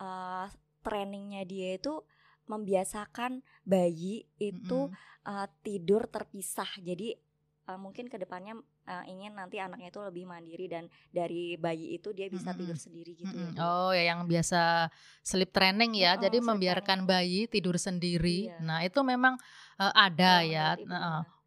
eh, 0.00 0.46
trainingnya 0.80 1.44
dia 1.44 1.76
itu 1.76 2.00
membiasakan 2.48 3.46
bayi 3.62 4.26
itu 4.40 4.90
Mm-mm. 4.90 5.30
eh, 5.30 5.46
tidur 5.62 6.10
terpisah. 6.10 6.66
Jadi 6.82 7.14
eh, 7.68 7.78
mungkin 7.78 8.10
ke 8.10 8.18
depannya 8.18 8.58
eh, 8.90 9.04
ingin 9.06 9.38
nanti 9.38 9.62
anaknya 9.62 9.94
itu 9.94 10.00
lebih 10.02 10.24
mandiri 10.26 10.66
dan 10.66 10.90
dari 11.14 11.54
bayi 11.54 11.94
itu 11.94 12.10
dia 12.10 12.26
bisa 12.26 12.50
Mm-mm. 12.50 12.60
tidur 12.64 12.78
sendiri 12.80 13.12
gitu 13.14 13.30
ya. 13.30 13.54
Mm-mm. 13.54 13.54
Bu. 13.54 13.62
Oh 13.62 13.90
ya 13.94 14.02
yang 14.10 14.26
biasa 14.26 14.90
sleep 15.22 15.54
training 15.54 15.94
ya. 15.94 16.18
Heeh, 16.18 16.26
Jadi 16.26 16.38
membiarkan 16.42 17.06
bayi 17.06 17.46
tidur 17.46 17.78
sendiri. 17.78 18.50
Iya. 18.50 18.58
Nah, 18.64 18.82
itu 18.82 18.98
memang 19.06 19.38
eh, 19.78 19.92
ada 19.94 20.42
Kalau 20.42 20.50
ya. 20.50 20.68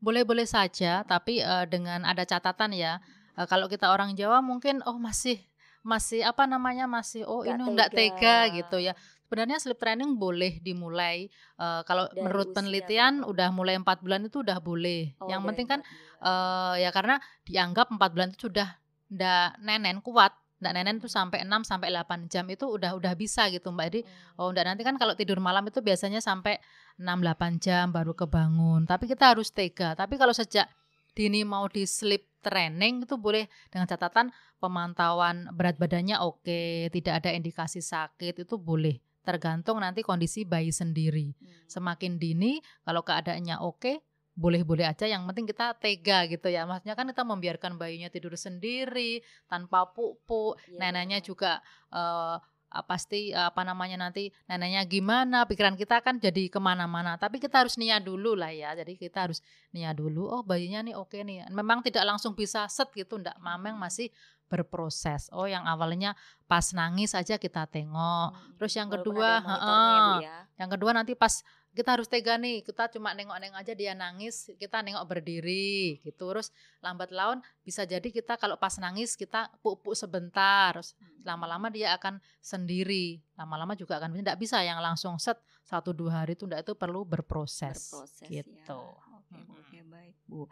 Boleh-boleh 0.03 0.43
saja 0.43 1.03
tapi 1.07 1.39
eh, 1.39 1.65
dengan 1.67 2.03
ada 2.03 2.23
catatan 2.23 2.71
ya. 2.75 3.03
Eh, 3.35 3.47
kalau 3.47 3.67
kita 3.67 3.91
orang 3.91 4.15
Jawa 4.15 4.39
mungkin 4.39 4.79
oh 4.87 4.99
masih 4.99 5.39
masih 5.83 6.23
apa 6.23 6.47
namanya 6.47 6.87
masih 6.87 7.27
oh 7.27 7.43
ini 7.43 7.59
enggak 7.59 7.91
tega 7.91 8.47
tega. 8.47 8.55
gitu 8.55 8.77
ya. 8.79 8.95
Sebenarnya 9.27 9.57
sleep 9.57 9.81
training 9.81 10.15
boleh 10.15 10.61
dimulai 10.63 11.27
eh, 11.57 11.81
kalau 11.83 12.07
Dari 12.07 12.21
menurut 12.23 12.47
usia 12.49 12.55
penelitian 12.55 13.13
udah 13.27 13.49
mulai 13.51 13.75
empat 13.75 13.99
bulan 13.99 14.23
itu 14.25 14.41
udah 14.41 14.57
boleh. 14.63 15.11
Oh, 15.19 15.27
Yang 15.27 15.41
penting 15.51 15.67
kan 15.67 15.79
eh 16.23 16.75
ya 16.81 16.89
karena 16.95 17.19
dianggap 17.43 17.91
empat 17.91 18.09
bulan 18.15 18.29
itu 18.31 18.47
sudah 18.47 18.79
ndak 19.11 19.59
nenen 19.59 19.99
kuat. 19.99 20.31
Ndak 20.63 20.73
nenen 20.79 20.95
itu 21.03 21.11
sampai 21.11 21.43
6 21.43 21.67
sampai 21.67 21.91
8 21.91 22.31
jam 22.31 22.47
itu 22.47 22.63
udah 22.63 22.95
udah 22.95 23.13
bisa 23.19 23.51
gitu 23.51 23.67
Mbak. 23.75 23.85
Jadi 23.91 24.01
Hmm. 24.07 24.39
oh 24.39 24.47
ndak 24.55 24.63
nanti 24.63 24.81
kan 24.87 24.95
kalau 24.95 25.11
tidur 25.19 25.43
malam 25.43 25.67
itu 25.67 25.83
biasanya 25.83 26.23
sampai 26.23 26.63
6 26.95 27.03
8 27.19 27.59
jam 27.59 27.91
baru 27.91 28.15
kebangun. 28.15 28.87
Tapi 28.87 29.11
kita 29.11 29.35
harus 29.35 29.51
tega. 29.51 29.91
Tapi 29.97 30.15
kalau 30.15 30.31
sejak 30.31 30.69
dini 31.13 31.45
mau 31.45 31.69
di 31.69 31.85
sleep 31.85 32.43
training 32.43 33.07
itu 33.07 33.15
boleh 33.15 33.47
dengan 33.71 33.87
catatan 33.87 34.29
pemantauan 34.59 35.49
berat 35.55 35.79
badannya 35.79 36.19
oke, 36.19 36.91
tidak 36.91 37.23
ada 37.23 37.29
indikasi 37.31 37.79
sakit 37.79 38.43
itu 38.43 38.55
boleh. 38.59 38.99
Tergantung 39.23 39.79
nanti 39.79 40.03
kondisi 40.03 40.43
bayi 40.43 40.75
sendiri. 40.75 41.31
Hmm. 41.31 41.63
Semakin 41.71 42.19
dini 42.19 42.59
kalau 42.83 43.07
keadaannya 43.07 43.63
oke, 43.63 44.03
boleh-boleh 44.33 44.89
aja 44.89 45.05
yang 45.05 45.23
penting 45.29 45.45
kita 45.45 45.77
tega 45.77 46.25
gitu 46.25 46.49
ya. 46.49 46.65
Maksudnya 46.65 46.97
kan 46.97 47.07
kita 47.07 47.23
membiarkan 47.23 47.79
bayinya 47.79 48.09
tidur 48.09 48.33
sendiri 48.33 49.21
tanpa 49.45 49.87
pupuk, 49.93 50.59
Iya, 50.67 50.91
neneknya 50.91 51.23
juga 51.23 51.61
ah, 51.93 52.41
pasti 52.81 53.29
eh, 53.29 53.45
apa 53.45 53.61
namanya 53.61 54.09
nanti 54.09 54.33
neneknya 54.49 54.81
gimana 54.89 55.45
pikiran 55.45 55.77
kita 55.77 56.01
kan 56.01 56.17
jadi 56.17 56.49
ke 56.49 56.57
mana-mana. 56.57 57.13
Tapi 57.21 57.37
kita 57.37 57.61
harus 57.61 57.77
niat 57.77 58.01
dulu 58.01 58.33
lah 58.33 58.49
ya. 58.49 58.73
Jadi 58.73 58.97
kita 58.97 59.29
harus 59.29 59.45
niat 59.69 59.93
dulu 59.93 60.25
oh 60.25 60.41
bayinya 60.41 60.81
nih 60.81 60.97
oke 60.97 61.21
nih. 61.21 61.45
Memang 61.53 61.85
tidak 61.85 62.09
langsung 62.09 62.33
bisa 62.33 62.65
set 62.65 62.89
gitu 62.97 63.21
ndak 63.21 63.37
mameng 63.37 63.77
masih 63.77 64.09
berproses. 64.53 65.33
Oh 65.33 65.49
yang 65.49 65.65
awalnya 65.65 66.13
pas 66.45 66.73
nangis 66.77 67.17
aja 67.17 67.41
kita 67.41 67.65
tengok. 67.65 68.29
Hmm. 68.33 68.53
terus 68.61 68.73
yang 68.77 68.89
kedua, 68.89 69.41
ya, 69.41 70.21
ya. 70.21 70.37
yang 70.61 70.69
kedua 70.69 70.93
nanti 70.93 71.17
pas 71.17 71.41
kita 71.73 71.97
harus 71.97 72.05
tega 72.05 72.37
nih, 72.37 72.61
kita 72.61 72.85
cuma 72.93 73.17
nengok-nengok 73.17 73.57
aja 73.57 73.73
dia 73.73 73.97
nangis, 73.97 74.45
kita 74.55 74.85
nengok 74.85 75.05
berdiri 75.09 75.97
gitu. 76.05 76.29
Terus 76.29 76.53
lambat 76.79 77.09
laun 77.09 77.41
bisa 77.65 77.81
jadi 77.83 78.05
kita 78.05 78.37
kalau 78.37 78.55
pas 78.55 78.77
nangis 78.77 79.17
kita 79.17 79.49
pupuk 79.59 79.97
sebentar, 79.97 80.77
terus 80.77 80.93
Hmm. 80.93 81.25
lama-lama 81.25 81.73
dia 81.73 81.97
akan 81.97 82.21
sendiri. 82.39 83.19
Lama-lama 83.33 83.73
juga 83.73 83.97
akan 83.97 84.13
tidak 84.21 84.37
bisa 84.37 84.61
yang 84.61 84.77
langsung 84.77 85.17
set 85.17 85.41
satu 85.65 85.89
dua 85.91 86.21
hari 86.21 86.37
tunda 86.37 86.61
itu 86.61 86.77
perlu 86.77 87.01
berproses, 87.01 87.89
Berproses, 87.89 88.29
gitu. 88.29 88.77
ya. 88.77 89.02
Oke, 89.33 89.53
oke 89.59 89.77
baik 89.89 90.15
Bu. 90.29 90.45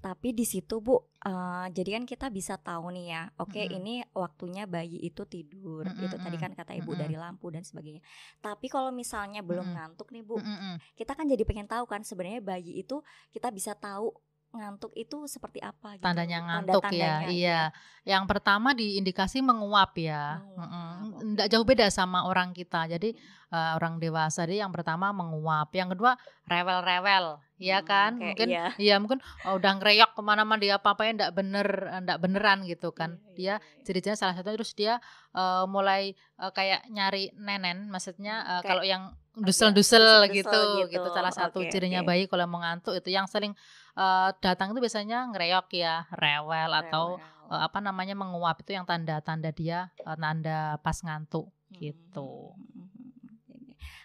Tapi 0.00 0.28
di 0.36 0.44
situ 0.44 0.78
Bu, 0.84 1.00
eh, 1.24 1.66
jadi 1.72 2.00
kan 2.00 2.04
kita 2.04 2.26
bisa 2.28 2.60
tahu 2.60 2.92
nih 2.92 3.06
ya. 3.10 3.22
Oke, 3.40 3.64
Mm-mm. 3.64 3.78
ini 3.78 3.94
waktunya 4.12 4.68
bayi 4.68 5.00
itu 5.00 5.24
tidur. 5.24 5.88
Mm-mm, 5.88 6.06
Itu 6.06 6.16
tadi 6.20 6.36
kan 6.36 6.52
kata 6.52 6.76
Ibu 6.76 6.92
mm-mm. 6.92 7.02
dari 7.02 7.16
lampu 7.16 7.48
dan 7.48 7.64
sebagainya. 7.64 8.04
Tapi 8.44 8.66
kalau 8.68 8.92
misalnya 8.92 9.40
belum 9.40 9.66
Mm-mm. 9.66 9.76
ngantuk 9.76 10.12
nih 10.12 10.22
Bu, 10.22 10.38
Mm-mm. 10.38 10.78
kita 10.94 11.16
kan 11.16 11.26
jadi 11.26 11.42
pengen 11.48 11.66
tahu 11.66 11.88
kan 11.88 12.04
sebenarnya 12.04 12.44
bayi 12.44 12.78
itu 12.78 13.00
kita 13.32 13.48
bisa 13.50 13.72
tahu 13.74 14.14
ngantuk 14.56 14.92
itu 14.92 15.24
seperti 15.26 15.60
apa 15.60 15.94
gitu. 15.94 16.04
Tandanya 16.04 16.38
ngantuk 16.40 16.82
ya, 16.88 17.20
Tanda-tandanya, 17.20 17.28
iya. 17.30 17.60
Yang 18.06 18.24
pertama 18.30 18.70
diindikasi 18.70 19.42
menguap 19.42 19.92
ya, 19.98 20.38
Mm-mm. 20.54 20.90
oke. 21.12 21.22
nggak 21.34 21.48
jauh 21.50 21.66
beda 21.66 21.86
sama 21.88 22.24
orang 22.24 22.50
kita. 22.50 22.86
Jadi 22.86 23.12
eh, 23.46 23.70
orang 23.74 23.98
dewasa 23.98 24.42
jadi 24.42 24.62
yang 24.62 24.72
pertama 24.72 25.10
menguap, 25.10 25.70
yang 25.70 25.90
kedua 25.90 26.14
rewel-rewel, 26.46 27.38
ya 27.56 27.78
Hmm, 27.78 27.86
kan? 27.86 28.10
kayak 28.14 28.26
Mungkin 28.26 28.48
iya. 28.48 28.66
iya 28.76 28.96
mungkin 28.96 29.18
oh, 29.42 29.58
udah 29.58 29.72
ngereyok 29.78 30.10
ke 30.14 30.22
mana-mana 30.22 30.58
dia 30.58 30.78
apa-apain 30.78 31.14
nggak 31.14 31.34
bener, 31.34 31.66
nggak 32.02 32.18
beneran 32.18 32.58
gitu 32.64 32.90
kan. 32.90 33.18
Iya, 33.18 33.22
iya, 33.22 33.34
Dia 33.34 33.54
iya. 33.58 33.82
ciri-cirinya 33.84 34.18
salah 34.18 34.34
satunya 34.34 34.56
terus 34.56 34.72
dia 34.72 34.94
eh, 35.32 35.64
mulai 35.66 36.02
eh, 36.14 36.52
kayak 36.54 36.86
nyari 36.88 37.34
nenen, 37.34 37.86
maksudnya 37.86 38.34
Hmm, 38.38 38.50
eh, 38.50 38.60
kayak 38.62 38.66
kalau 38.66 38.84
yang 38.86 39.02
dusel-dusel 39.36 40.32
gitu, 40.32 40.48
gitu. 40.48 40.88
gitu. 40.88 41.08
Salah 41.12 41.28
satu 41.28 41.60
Oke, 41.60 41.68
cirinya 41.68 42.00
oke. 42.00 42.08
bayi 42.08 42.24
kalau 42.24 42.48
mau 42.48 42.56
ngantuk 42.58 42.96
itu 42.96 43.12
yang 43.12 43.28
sering 43.28 43.52
eh, 43.96 44.30
datang 44.44 44.76
itu 44.76 44.80
biasanya 44.84 45.26
ngereyok 45.32 45.66
ya, 45.74 46.04
rewel 46.14 46.70
atau 46.76 47.16
Rewel. 47.18 47.50
eh, 47.52 47.60
apa 47.66 47.78
namanya 47.80 48.14
menguap 48.14 48.60
itu 48.62 48.76
yang 48.76 48.84
tanda-tanda 48.84 49.50
dia 49.50 49.88
eh, 50.04 50.16
tanda 50.16 50.76
pas 50.84 50.98
ngantuk 51.00 51.48
gitu. 51.72 52.54
Hmm, 52.54 52.76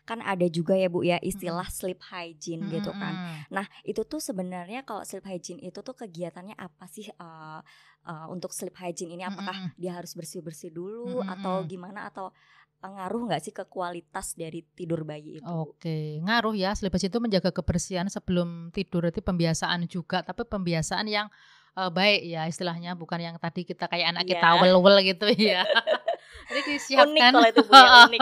Kan 0.02 0.20
ada 0.26 0.44
juga 0.50 0.74
ya 0.74 0.90
Bu 0.90 1.06
ya 1.06 1.22
istilah 1.22 1.70
sleep 1.70 2.02
hygiene 2.10 2.68
gitu 2.74 2.92
kan. 2.92 3.16
Mm-mm. 3.16 3.54
Nah, 3.54 3.66
itu 3.86 4.02
tuh 4.04 4.18
sebenarnya 4.18 4.82
kalau 4.84 5.06
sleep 5.06 5.24
hygiene 5.30 5.62
itu 5.62 5.80
tuh 5.86 5.94
kegiatannya 5.94 6.58
apa 6.58 6.86
sih 6.90 7.08
eh, 7.08 7.60
eh, 8.10 8.26
untuk 8.28 8.52
sleep 8.52 8.76
hygiene 8.82 9.14
ini 9.16 9.24
apakah 9.24 9.54
Mm-mm. 9.54 9.78
dia 9.78 9.96
harus 9.96 10.18
bersih-bersih 10.18 10.74
dulu 10.74 11.22
atau 11.24 11.62
Mm-mm. 11.62 11.70
gimana 11.70 12.10
atau 12.10 12.34
ngaruh 12.90 13.30
nggak 13.30 13.42
sih 13.46 13.54
ke 13.54 13.68
kualitas 13.70 14.34
dari 14.34 14.66
tidur 14.74 15.06
bayi 15.06 15.38
itu? 15.38 15.46
Oke, 15.46 16.18
ngaruh 16.26 16.58
ya. 16.58 16.74
Sleep 16.74 16.90
hygiene 16.90 17.14
itu 17.14 17.20
menjaga 17.22 17.52
kebersihan 17.54 18.08
sebelum 18.10 18.74
tidur 18.74 19.06
itu 19.06 19.22
pembiasaan 19.22 19.86
juga, 19.86 20.26
tapi 20.26 20.48
pembiasaan 20.50 21.06
yang 21.06 21.30
eh, 21.74 21.90
baik 21.90 22.22
ya 22.26 22.42
istilahnya, 22.46 22.94
bukan 22.94 23.20
yang 23.22 23.36
tadi 23.36 23.64
kita 23.64 23.86
kayak 23.86 24.12
anak 24.12 24.24
kita 24.26 24.48
Iya. 24.50 24.62
wel-wel 24.62 24.98
gitu 25.06 25.26
ya. 25.52 25.64
Jadi 26.44 26.60
Unik 26.60 26.68
disiapkan. 26.74 27.32
kalau 27.32 27.48
itu 27.48 27.64
Bu 27.70 27.74
ya, 27.74 27.90
unik. 28.06 28.22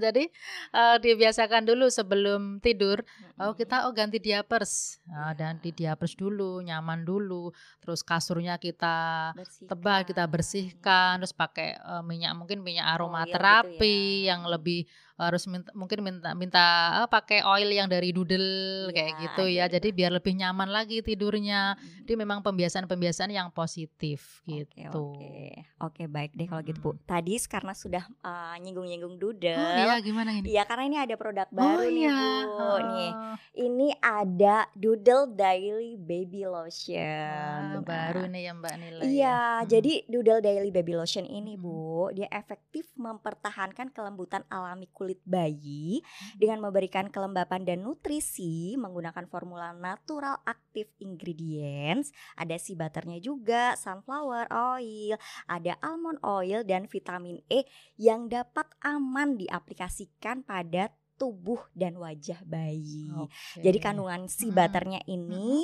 Jadi 0.00 0.24
eh, 0.70 0.96
dibiasakan 0.98 1.62
dulu 1.64 1.86
sebelum 1.86 2.40
tidur. 2.58 3.04
Oh 3.36 3.52
kita 3.52 3.84
oh 3.84 3.92
ganti 3.92 4.16
diapers, 4.16 5.02
Nah, 5.04 5.30
Iya. 5.30 5.52
ganti 5.52 5.68
diapers 5.70 6.14
dulu, 6.14 6.60
nyaman 6.60 7.02
dulu. 7.02 7.52
Terus 7.78 8.00
kasurnya 8.00 8.56
kita 8.56 9.30
Bersihkan. 9.32 9.68
tebal 9.68 10.00
kita 10.02 10.24
bersihkan 10.24 11.12
terus 11.18 11.32
pakai 11.32 11.74
eh, 11.74 12.02
minyak 12.02 12.32
mungkin 12.34 12.60
minyak 12.60 12.88
aromaterapi 12.90 13.76
gitu 13.76 14.24
ya. 14.24 14.30
yang 14.30 14.46
lebih 14.46 14.88
harus 15.16 15.44
minta, 15.44 15.68
mungkin 15.72 15.98
minta 16.00 16.32
minta 16.32 16.64
eh, 17.00 17.08
pakai 17.08 17.42
oil 17.42 17.68
yang 17.68 17.86
dari 17.86 18.10
doodle 18.10 18.42
kayak 18.90 19.10
Iya, 19.12 19.20
gitu 19.22 19.44
ya 19.44 19.64
gitu. 19.66 19.74
jadi 19.76 19.88
biar 19.90 20.10
lebih 20.12 20.34
nyaman 20.34 20.68
lagi 20.68 21.00
tidurnya 21.00 21.74
Mm-mm. 21.74 22.04
jadi 22.04 22.14
memang 22.16 22.38
pembiasaan-pembiasaan 22.40 23.30
yang 23.30 23.48
positif 23.50 24.40
Oke, 24.42 24.68
gitu 24.72 25.02
Oke, 25.12 25.36
oke 25.78 26.02
baik 26.06 26.32
deh 26.32 26.46
kalau 26.46 26.62
gitu 26.62 26.78
Bu. 26.78 26.90
Mm. 26.92 27.00
Tadi 27.04 27.34
karena 27.44 27.72
sudah 27.72 28.04
uh, 28.20 28.54
nyinggung-nyinggung 28.58 29.18
doodle. 29.18 29.56
oh 29.56 29.76
iya 29.76 29.96
gimana 29.98 30.30
ini 30.32 30.46
Iya, 30.48 30.62
karena 30.64 30.84
ini 30.86 30.96
ada 30.96 31.14
produk 31.16 31.46
oh 31.48 31.54
baru 31.54 31.86
nih 31.86 32.02
iya 32.02 32.16
Bu. 32.46 32.70
Nih, 32.82 33.10
heeh. 33.12 33.34
ini 33.58 33.88
ada 33.98 34.56
Doodle 34.72 35.26
Daily 35.28 35.96
Baby 35.96 36.46
Lotion. 36.46 37.78
Nah, 37.78 37.82
baru 37.82 38.26
nih 38.26 38.42
ya 38.46 38.52
Mbak 38.54 38.74
Nila 38.78 39.00
Iya, 39.02 39.10
ya. 39.10 39.38
Jadi 39.66 39.92
Doodle 40.06 40.40
Daily 40.40 40.70
Baby 40.70 40.94
Lotion 40.94 41.24
ini. 41.24 41.54
Bu, 41.54 42.08
dia 42.12 42.26
efektif 42.30 42.86
mempertahankan 42.94 43.90
kelembutan 43.90 44.42
alami 44.48 44.86
kulit 44.86 45.01
bayi 45.26 46.00
Mm. 46.02 46.38
dengan 46.38 46.58
memberikan 46.62 47.06
kelembapan 47.08 47.66
dan 47.66 47.82
nutrisi 47.82 48.74
menggunakan 48.78 49.26
formula 49.26 49.74
natural 49.74 50.38
active 50.44 50.88
ingredients. 50.98 52.14
Ada 52.38 52.56
sea 52.58 52.78
butternya 52.78 53.18
juga, 53.18 53.74
sunflower 53.74 54.48
oil, 54.52 55.16
ada 55.46 55.78
almond 55.82 56.18
oil 56.22 56.62
dan 56.62 56.86
vitamin 56.86 57.42
E 57.50 57.64
yang 57.98 58.30
dapat 58.30 58.66
aman 58.80 59.34
diaplikasikan 59.36 60.44
pada 60.46 60.92
tubuh 61.16 61.62
dan 61.70 61.94
wajah 62.02 62.42
bayi. 62.42 63.06
Oke. 63.14 63.62
Jadi 63.62 63.78
kandungan 63.78 64.26
Mm-mm. 64.26 64.50
butternya 64.50 65.00
ini 65.06 65.62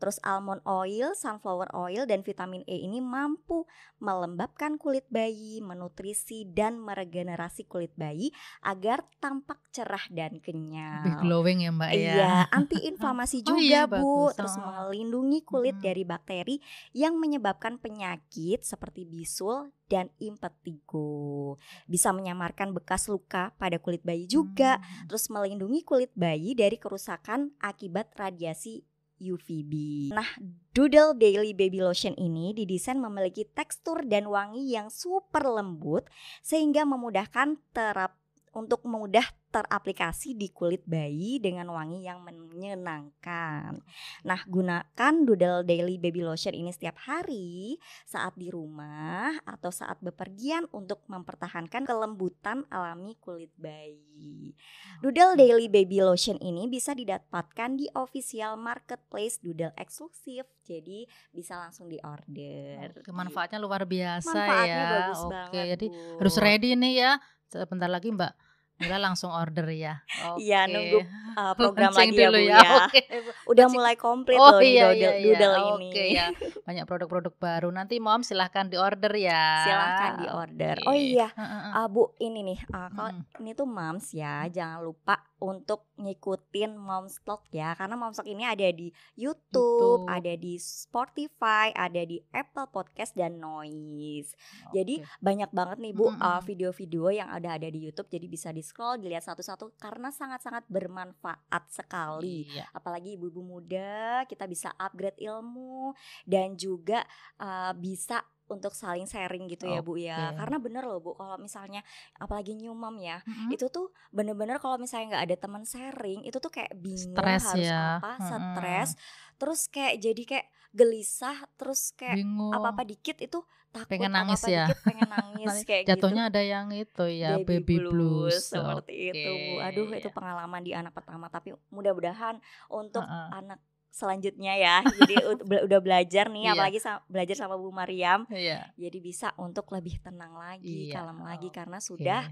Terus 0.00 0.16
almond 0.20 0.64
oil, 0.64 1.12
sunflower 1.12 1.70
oil, 1.70 2.08
dan 2.08 2.24
vitamin 2.24 2.64
E 2.64 2.80
ini 2.80 2.98
mampu 2.98 3.68
melembabkan 4.00 4.74
kulit 4.74 5.04
bayi, 5.06 5.60
menutrisi 5.60 6.48
dan 6.48 6.80
meregenerasi 6.80 7.68
kulit 7.68 7.92
bayi 7.92 8.32
agar 8.60 9.04
tampak 9.20 9.60
cerah 9.70 10.08
dan 10.08 10.40
kenyal. 10.40 11.04
lebih 11.04 11.20
glowing 11.20 11.58
ya 11.60 11.70
Mbak 11.70 11.90
ya 11.90 11.98
Iya, 12.16 12.32
antiinflamasi 12.56 13.44
Oh 13.44 13.52
juga 13.52 13.60
iya, 13.60 13.82
Bu. 13.84 13.92
bagus. 13.92 14.34
Terus 14.34 14.54
Oh. 14.56 14.64
melindungi 14.64 15.44
kulit 15.44 15.76
Mm-mm. 15.76 15.84
dari 15.84 16.02
bakteri 16.02 16.56
yang 16.92 17.14
menyebabkan 17.14 17.76
penyakit 17.76 18.64
seperti 18.64 19.04
bisul 19.04 19.68
dan 19.84 20.08
impetigo. 20.16 21.58
Bisa 21.84 22.10
menyamarkan 22.10 22.70
bekas 22.70 23.06
luka 23.06 23.52
pada 23.56 23.76
kulit 23.76 24.00
bayi 24.00 24.24
juga. 24.24 24.78
Hmm. 24.78 25.06
Terus 25.06 25.28
melindungi 25.28 25.82
kulit 25.82 26.10
bayi 26.14 26.54
dari 26.54 26.76
kerusakan 26.76 27.52
akibat 27.58 28.14
radiasi 28.14 28.86
UVB. 29.20 29.72
Nah, 30.16 30.26
Doodle 30.72 31.14
Daily 31.14 31.52
Baby 31.52 31.84
Lotion 31.84 32.16
ini 32.16 32.56
didesain 32.56 32.96
memiliki 32.96 33.44
tekstur 33.44 34.02
dan 34.08 34.26
wangi 34.32 34.72
yang 34.72 34.88
super 34.88 35.44
lembut 35.44 36.08
sehingga 36.40 36.88
memudahkan 36.88 37.60
terap 37.76 38.19
untuk 38.50 38.82
mudah 38.82 39.24
teraplikasi 39.50 40.38
di 40.38 40.50
kulit 40.54 40.86
bayi 40.86 41.42
dengan 41.42 41.66
wangi 41.74 42.06
yang 42.06 42.22
menyenangkan. 42.22 43.82
Nah, 44.22 44.40
gunakan 44.46 45.14
Doodle 45.26 45.66
Daily 45.66 45.98
Baby 45.98 46.22
Lotion 46.22 46.54
ini 46.54 46.70
setiap 46.70 46.94
hari 47.02 47.82
saat 48.06 48.38
di 48.38 48.46
rumah 48.46 49.34
atau 49.42 49.74
saat 49.74 49.98
bepergian 49.98 50.70
untuk 50.70 51.02
mempertahankan 51.10 51.82
kelembutan 51.82 52.62
alami 52.70 53.18
kulit 53.18 53.50
bayi. 53.58 54.54
Doodle 55.02 55.34
Daily 55.34 55.66
Baby 55.66 55.98
Lotion 55.98 56.38
ini 56.38 56.70
bisa 56.70 56.94
didapatkan 56.94 57.74
di 57.74 57.90
official 57.98 58.54
marketplace 58.54 59.42
Doodle 59.42 59.74
eksklusif. 59.74 60.46
Jadi 60.62 61.10
bisa 61.34 61.58
langsung 61.58 61.90
diorder. 61.90 62.94
Oke, 63.02 63.10
manfaatnya 63.10 63.58
luar 63.58 63.82
biasa 63.82 64.30
Manfaatnya 64.30 64.78
ya. 64.78 64.90
bagus 64.94 65.20
Oke, 65.26 65.32
banget, 65.34 65.66
jadi 65.74 65.86
Bu. 65.90 66.18
harus 66.22 66.36
ready 66.38 66.70
nih 66.78 66.94
ya. 67.02 67.12
Sebentar 67.50 67.90
lagi 67.90 68.14
Mbak 68.14 68.32
Mila 68.80 68.96
langsung 68.96 69.28
order 69.28 69.68
ya. 69.76 70.00
Iya, 70.40 70.64
Oke. 70.64 70.72
nunggu 70.72 70.98
uh, 71.40 71.52
program 71.52 71.92
Launching 71.92 72.16
lagi 72.16 72.24
ya, 72.24 72.28
Bu 72.32 72.40
ya. 72.40 72.56
ya. 72.56 72.70
Oke. 72.88 73.00
Udah 73.52 73.66
mulai 73.68 73.94
komplit 74.00 74.40
Oh 74.40 74.56
loh 74.56 74.64
iya 74.64 74.88
doodle, 74.88 74.96
iya 74.96 75.10
iya. 75.12 75.36
doodle 75.36 75.56
ini. 75.76 75.88
Oke 75.92 76.04
ya. 76.16 76.26
Banyak 76.64 76.84
produk-produk 76.88 77.34
baru. 77.36 77.68
Nanti 77.68 78.00
Mom 78.00 78.24
silahkan 78.24 78.72
diorder 78.72 79.12
ya. 79.20 79.68
Silahkan 79.68 80.12
diorder. 80.24 80.76
Oke. 80.80 80.88
Oh 80.88 80.96
iya, 80.96 81.28
uh, 81.76 81.86
Bu, 81.92 82.16
ini 82.24 82.40
nih, 82.40 82.58
uh, 82.72 82.88
kalau 82.88 83.12
Mm-mm. 83.12 83.40
ini 83.44 83.50
tuh 83.52 83.68
moms 83.68 84.16
ya, 84.16 84.48
jangan 84.48 84.80
lupa 84.80 85.20
untuk 85.40 85.88
ngikutin 85.96 86.76
Moms 86.76 87.20
Talk 87.24 87.48
ya, 87.50 87.72
karena 87.74 87.96
Moms 87.96 88.20
Talk 88.20 88.28
ini 88.28 88.44
ada 88.44 88.68
di 88.70 88.92
YouTube, 89.16 90.04
YouTube. 90.04 90.12
ada 90.12 90.32
di 90.36 90.60
Spotify, 90.60 91.72
ada 91.72 92.04
di 92.04 92.20
Apple 92.30 92.68
Podcast 92.68 93.16
dan 93.16 93.40
Noise. 93.40 94.36
Jadi 94.70 95.00
Oke. 95.00 95.08
banyak 95.24 95.50
banget 95.50 95.78
nih 95.80 95.92
Bu 95.96 96.12
Mm-mm. 96.12 96.20
uh, 96.20 96.40
video-video 96.44 97.08
yang 97.10 97.28
ada 97.32 97.56
ada 97.56 97.68
di 97.68 97.80
YouTube, 97.88 98.12
jadi 98.12 98.26
bisa 98.28 98.48
di 98.52 98.60
scroll, 98.60 99.00
dilihat 99.00 99.24
satu-satu 99.24 99.80
karena 99.80 100.12
sangat-sangat 100.12 100.68
bermanfaat 100.68 101.64
sekali. 101.72 102.46
Iya. 102.50 102.66
apalagi 102.74 103.16
ibu-ibu 103.16 103.42
muda 103.42 104.24
kita 104.28 104.44
bisa 104.44 104.72
upgrade 104.76 105.18
ilmu 105.18 105.92
dan 106.26 106.54
juga 106.54 107.04
uh, 107.40 107.72
bisa 107.76 108.22
untuk 108.50 108.74
saling 108.74 109.06
sharing 109.06 109.46
gitu 109.46 109.70
ya 109.70 109.80
bu 109.80 109.94
ya 109.94 110.34
karena 110.34 110.58
bener 110.58 110.82
loh 110.82 110.98
bu 110.98 111.14
kalau 111.14 111.38
misalnya 111.38 111.80
apalagi 112.18 112.58
new 112.58 112.74
mom 112.74 112.98
ya 112.98 113.22
Mm-mm. 113.22 113.54
itu 113.54 113.70
tuh 113.70 113.94
bener-bener 114.10 114.58
kalau 114.58 114.76
misalnya 114.76 115.16
nggak 115.16 115.24
ada 115.30 115.36
teman 115.38 115.62
sharing 115.62 116.26
itu 116.26 116.36
tuh 116.36 116.50
kayak 116.50 116.74
bingung 116.74 117.14
Stres 117.14 117.42
harus 117.46 117.64
ya. 117.70 118.02
apa 118.02 118.10
Mm-mm. 118.18 118.26
stres 118.26 118.90
terus 119.38 119.60
kayak 119.70 119.94
jadi 120.02 120.22
kayak 120.26 120.46
gelisah 120.70 121.38
terus 121.58 121.90
kayak 121.94 122.18
Bingung. 122.18 122.54
apa-apa 122.54 122.82
dikit 122.86 123.18
itu 123.18 123.42
takut 123.70 123.90
Pengen 123.90 124.10
nangis 124.14 124.38
apa-apa 124.42 124.54
ya. 124.54 124.64
dikit 124.66 124.78
pengen 124.82 125.08
nangis 125.14 125.54
kayak 125.62 125.82
Jatuhnya 125.86 126.22
gitu 126.26 126.30
ada 126.34 126.42
yang 126.42 126.66
itu 126.70 127.04
ya 127.06 127.30
baby, 127.38 127.78
blues. 127.78 128.50
seperti 128.50 129.14
itu 129.14 129.30
Bu. 129.30 129.52
Aduh 129.62 129.88
itu 129.94 130.08
pengalaman 130.10 130.62
di 130.62 130.72
anak 130.74 130.92
pertama 130.94 131.26
tapi 131.26 131.54
mudah-mudahan 131.70 132.38
untuk 132.70 133.02
Heeh. 133.02 133.28
anak 133.30 133.58
selanjutnya 133.90 134.54
ya. 134.54 134.76
Jadi 134.98 135.14
udah 135.42 135.80
belajar 135.80 136.26
nih 136.26 136.46
Iya. 136.46 136.52
apalagi 136.52 136.78
sa- 136.78 137.02
belajar 137.04 137.36
sama 137.36 137.54
Bu 137.54 137.70
Mariam 137.70 138.24
Iya. 138.26 138.70
jadi 138.74 138.98
bisa 138.98 139.34
untuk 139.36 139.66
lebih 139.68 139.98
tenang 139.98 140.32
lagi, 140.32 140.86
Iya, 140.86 141.02
kalem 141.02 141.20
lagi 141.20 141.48
karena 141.48 141.78
sudah 141.78 142.30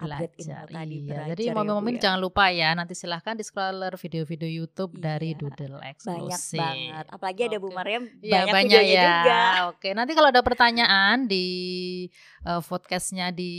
upgrade 0.00 0.32
belajar. 0.32 0.64
ilmu 0.64 0.72
tadi 0.72 0.96
Iya, 0.96 1.04
belajar 1.06 1.28
jadi 1.30 1.42
ya, 1.42 1.50
Bu, 1.50 1.56
momen-momen 1.60 1.92
ya. 1.92 2.00
jangan 2.00 2.20
lupa 2.20 2.44
ya. 2.48 2.68
Nanti 2.72 2.94
silahkan 2.94 3.34
di 3.34 3.44
scroller 3.44 3.94
video-video 3.94 4.48
YouTube 4.48 4.92
dari 4.94 5.28
Iya, 5.30 5.38
Doodle 5.38 5.76
banyak 5.76 5.92
eksklusif. 5.92 6.56
banget. 6.56 7.04
Apalagi 7.06 7.40
ada 7.44 7.56
Bu 7.56 7.66
Oke. 7.66 7.76
Mariam 7.76 8.04
Iya 8.18 8.32
banyak, 8.40 8.54
banyak 8.54 8.82
ya. 8.82 9.02
juga. 9.02 9.40
Oke, 9.68 9.88
nanti 9.92 10.12
kalau 10.12 10.28
ada 10.28 10.40
pertanyaan 10.40 11.16
di 11.24 11.46
eh, 12.40 12.62
podcastnya 12.62 13.28
di 13.30 13.52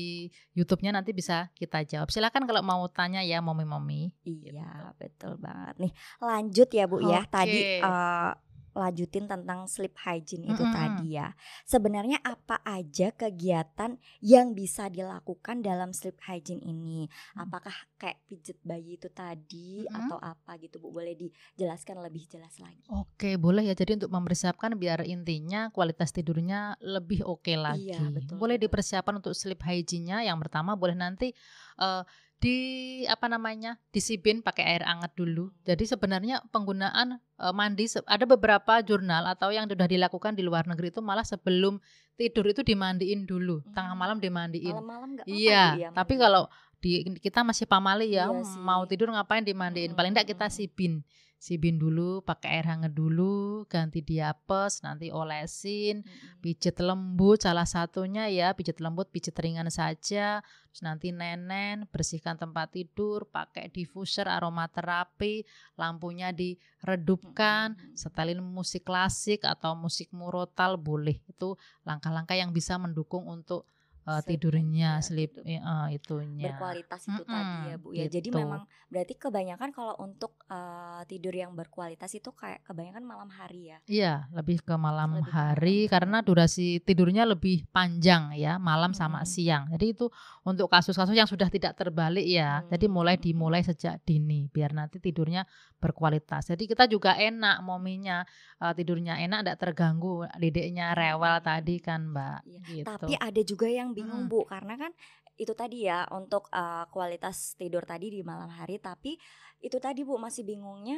YouTube-nya 0.51 0.91
nanti 0.91 1.11
bisa 1.11 1.47
kita 1.53 1.81
jawab. 1.83 2.09
Silahkan 2.09 2.41
kalau 2.43 2.59
mau 2.59 2.81
tanya 2.87 3.21
ya, 3.21 3.39
momi-momi. 3.39 4.09
Iya, 4.23 4.97
betul 4.97 5.37
banget 5.37 5.77
nih. 5.79 5.91
Lanjut 6.19 6.67
ya 6.67 6.85
Bu 6.85 6.97
ya. 6.99 7.21
Tadi 7.23 7.79
Oke. 7.79 8.50
Lanjutin 8.71 9.27
tentang 9.27 9.67
sleep 9.67 9.95
hygiene 9.99 10.47
itu 10.47 10.63
Mm-mm. 10.63 10.75
tadi 10.75 11.19
ya. 11.19 11.35
Sebenarnya 11.67 12.23
apa 12.23 12.63
aja 12.63 13.11
kegiatan 13.11 13.99
yang 14.23 14.55
bisa 14.55 14.87
dilakukan 14.87 15.59
dalam 15.59 15.91
sleep 15.91 16.19
hygiene 16.23 16.63
ini? 16.63 17.07
Hmm. 17.35 17.47
Apakah 17.47 17.73
kayak 17.99 18.23
pijet 18.27 18.57
bayi 18.63 18.95
itu 18.95 19.11
tadi 19.11 19.83
Mm-mm. 19.83 19.97
atau 20.07 20.17
apa 20.19 20.55
gitu 20.59 20.79
Bu? 20.79 20.91
Boleh 20.91 21.15
dijelaskan 21.15 21.99
lebih 21.99 22.27
jelas 22.31 22.55
lagi? 22.59 22.83
Oke, 22.91 23.35
boleh 23.35 23.67
ya. 23.67 23.75
Jadi 23.75 24.03
untuk 24.03 24.11
mempersiapkan 24.11 24.75
biar 24.79 25.03
intinya 25.03 25.67
kualitas 25.75 26.15
tidurnya 26.15 26.79
lebih 26.79 27.27
oke 27.27 27.53
lagi. 27.55 27.91
Iya, 27.91 28.07
betul, 28.11 28.39
boleh 28.39 28.57
dipersiapkan 28.57 29.19
untuk 29.19 29.35
sleep 29.35 29.59
hygiene-nya. 29.63 30.23
Yang 30.27 30.47
pertama 30.47 30.79
boleh 30.79 30.95
nanti 30.95 31.35
eh, 31.79 32.03
di 32.41 32.57
apa 33.05 33.29
namanya 33.29 33.77
disipin 33.93 34.41
pakai 34.41 34.65
air 34.65 34.83
hangat 34.83 35.13
dulu. 35.13 35.53
Jadi 35.61 35.85
sebenarnya 35.85 36.41
penggunaan 36.49 37.21
eh, 37.21 37.53
mandi 37.53 37.85
ada 38.09 38.25
beberapa 38.25 38.81
jurnal 38.81 39.29
atau 39.29 39.53
yang 39.53 39.69
sudah 39.69 39.85
dilakukan 39.85 40.33
di 40.33 40.41
luar 40.41 40.65
negeri 40.65 40.89
itu 40.89 41.05
malah 41.05 41.21
sebelum 41.21 41.77
tidur 42.17 42.49
itu 42.49 42.65
dimandiin 42.65 43.29
dulu, 43.29 43.61
tengah 43.71 43.93
Hmm. 43.93 44.01
malam 44.01 44.17
dimandiin. 44.17 44.73
Malam-malam 44.73 45.09
Iya, 45.23 45.63
Bu 45.77 45.79
ya 45.79 45.89
tapi 45.93 46.13
kalau 46.17 46.49
di 46.81 47.05
kita 47.21 47.45
masih 47.45 47.69
pamali 47.69 48.17
ya, 48.17 48.25
Iya 48.25 48.41
sih. 48.41 48.57
mau 48.57 48.81
tidur 48.89 49.13
ngapain 49.13 49.45
dimandiin. 49.45 49.93
Paling 49.93 50.17
enggak 50.17 50.33
kita 50.33 50.49
Mm-mm. 50.49 50.57
sibin. 50.57 50.93
Sibin 51.41 51.81
dulu, 51.81 52.21
pakai 52.21 52.61
air 52.61 52.69
hangat 52.69 52.93
dulu, 52.93 53.65
ganti 53.65 54.05
diapes, 54.05 54.85
nanti 54.85 55.09
olesin, 55.09 56.05
Mm-mm. 56.05 56.37
pijet 56.37 56.77
lembut 56.77 57.41
salah 57.41 57.65
satunya 57.65 58.29
ya, 58.29 58.53
pijet 58.53 58.77
lembut, 58.77 59.09
pijet 59.09 59.33
ringan 59.41 59.65
saja. 59.73 60.45
Terus 60.69 60.81
nanti 60.85 61.09
nenen, 61.09 61.89
bersihkan 61.89 62.37
tempat 62.37 62.77
tidur, 62.77 63.25
pakai 63.25 63.73
diffuser 63.73 64.29
aromaterapi, 64.29 65.41
lampunya 65.81 66.29
diredupkan, 66.29 67.73
Mm-mm. 67.73 67.97
setelin 67.97 68.45
musik 68.45 68.85
klasik 68.85 69.41
atau 69.41 69.73
musik 69.73 70.13
murotal 70.13 70.77
boleh. 70.77 71.25
Itu 71.25 71.57
langkah-langkah 71.89 72.37
yang 72.37 72.53
bisa 72.53 72.77
mendukung 72.77 73.25
untuk 73.25 73.65
uh, 74.11 74.21
tidurnya, 74.21 74.99
sleep 74.99 75.39
uh, 75.39 75.87
itunya. 75.87 76.51
berkualitas 76.51 77.01
itu 77.07 77.23
tadi 77.23 77.57
ya 77.65 77.75
Bu 77.79 77.89
ya. 77.95 78.05
Jadi 78.05 78.27
gitu. 78.27 78.37
memang 78.37 78.61
berarti 78.91 79.15
kebanyakan 79.15 79.69
kalau 79.71 79.95
untuk 79.97 80.35
eh, 80.51 81.01
tidur 81.07 81.31
yang 81.31 81.55
berkualitas 81.55 82.11
itu 82.11 82.27
kayak 82.31 82.59
kebanyakan 82.67 83.07
malam 83.07 83.31
hari 83.31 83.71
ya. 83.71 83.77
Iya, 83.87 84.13
lebih 84.35 84.59
ke 84.61 84.75
malam 84.75 85.15
Lebih 85.15 85.23
ke 85.23 85.31
hari 85.31 85.77
malam. 85.81 85.91
karena 85.95 86.17
durasi 86.19 86.67
tidurnya 86.83 87.23
lebih 87.23 87.63
panjang 87.71 88.35
ya, 88.35 88.59
malam 88.59 88.91
sama 88.91 89.23
Mm-mm. 89.23 89.31
siang. 89.31 89.63
Jadi 89.71 89.85
itu 89.95 90.11
untuk 90.43 90.67
kasus-kasus 90.67 91.15
yang 91.15 91.29
sudah 91.29 91.47
tidak 91.47 91.79
terbalik 91.79 92.27
ya. 92.27 92.67
Jadi 92.67 92.91
mulai 92.91 93.15
Hmm. 93.15 93.23
dimulai 93.23 93.61
sejak 93.63 94.03
dini 94.03 94.51
biar 94.51 94.75
nanti 94.75 94.99
tidurnya 94.99 95.47
berkualitas. 95.79 96.51
Jadi 96.51 96.67
kita 96.67 96.85
juga 96.85 97.15
enak 97.15 97.63
mominya 97.63 98.27
eh, 98.59 98.73
tidurnya 98.75 99.17
enak 99.19 99.39
tidak 99.47 99.59
terganggu, 99.59 100.27
dedeknya 100.35 100.91
rewel 100.91 101.39
Mm-mm. 101.39 101.47
tadi 101.47 101.75
kan, 101.79 102.01
Mbak. 102.11 102.39
Iya, 102.43 102.59
Gitu. 102.61 102.87
Tapi 102.87 103.13
ada 103.15 103.41
juga 103.41 103.67
yang 103.67 103.91
bingung 104.01 104.25
Mm-mm. 104.25 104.33
Bu 104.33 104.49
karena 104.49 104.73
kan 104.81 104.91
itu 105.37 105.53
tadi 105.53 105.85
ya 105.85 106.09
untuk 106.09 106.49
eh, 106.49 106.85
kualitas 106.89 107.53
tidur 107.55 107.85
tadi 107.85 108.09
di 108.09 108.21
malam 108.25 108.49
hari 108.49 108.81
tapi 108.81 109.15
itu 109.61 109.77
tadi 109.77 110.01
Bu 110.01 110.17
masih 110.17 110.41
bingungnya 110.41 110.97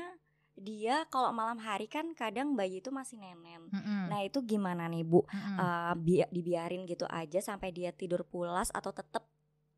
dia 0.54 1.10
kalau 1.10 1.34
malam 1.34 1.58
hari 1.58 1.90
kan 1.90 2.14
kadang 2.14 2.54
bayi 2.54 2.78
itu 2.78 2.94
masih 2.94 3.18
nenen. 3.18 3.74
Mm-mm. 3.74 4.06
Nah, 4.06 4.22
itu 4.22 4.38
gimana 4.46 4.86
nih 4.86 5.02
Bu? 5.02 5.26
Mm-mm. 5.26 5.58
Eh, 5.58 5.94
bi- 5.98 6.30
dibiarin 6.30 6.86
gitu 6.86 7.10
aja 7.10 7.42
sampai 7.42 7.74
dia 7.74 7.90
tidur 7.90 8.22
pulas 8.22 8.70
atau 8.70 8.94
tetap 8.94 9.26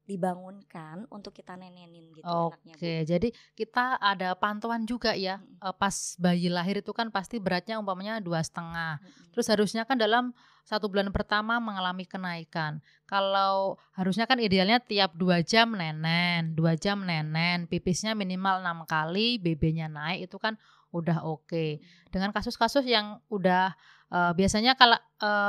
dibangunkan 0.06 1.10
untuk 1.10 1.34
kita 1.34 1.58
nenenin 1.58 2.14
gitu 2.14 2.26
enaknya 2.26 2.74
Bu. 2.74 2.78
Oke, 2.78 2.94
jadi 3.10 3.28
kita 3.58 3.98
ada 3.98 4.38
pantauan 4.38 4.86
juga 4.86 5.18
ya. 5.18 5.42
Eh, 5.42 5.76
Pas 5.76 6.16
bayi 6.22 6.48
lahir 6.48 6.80
itu 6.80 6.94
kan 6.94 7.10
pasti 7.10 7.42
beratnya 7.42 7.82
umpamanya 7.82 8.22
dua 8.22 8.46
setengah. 8.46 9.02
Mm-mm. 9.02 9.34
Terus 9.34 9.48
harusnya 9.50 9.84
kan 9.84 9.98
dalam 9.98 10.32
satu 10.66 10.90
bulan 10.90 11.10
pertama 11.10 11.58
mengalami 11.58 12.06
kenaikan. 12.06 12.82
Kalau 13.06 13.78
harusnya 13.94 14.26
kan 14.26 14.42
idealnya 14.42 14.82
tiap 14.82 15.14
dua 15.18 15.42
jam 15.42 15.74
nenen, 15.74 16.54
dua 16.58 16.78
jam 16.78 17.02
nenen, 17.06 17.66
pipisnya 17.66 18.14
minimal 18.14 18.62
enam 18.62 18.86
kali, 18.86 19.38
BB-nya 19.42 19.90
naik 19.90 20.30
itu 20.30 20.38
kan 20.38 20.58
udah 20.94 21.26
oke. 21.26 21.82
Dengan 22.14 22.30
kasus-kasus 22.30 22.86
yang 22.86 23.22
udah 23.30 23.74
eh, 24.14 24.32
biasanya 24.38 24.78
kalau 24.78 24.98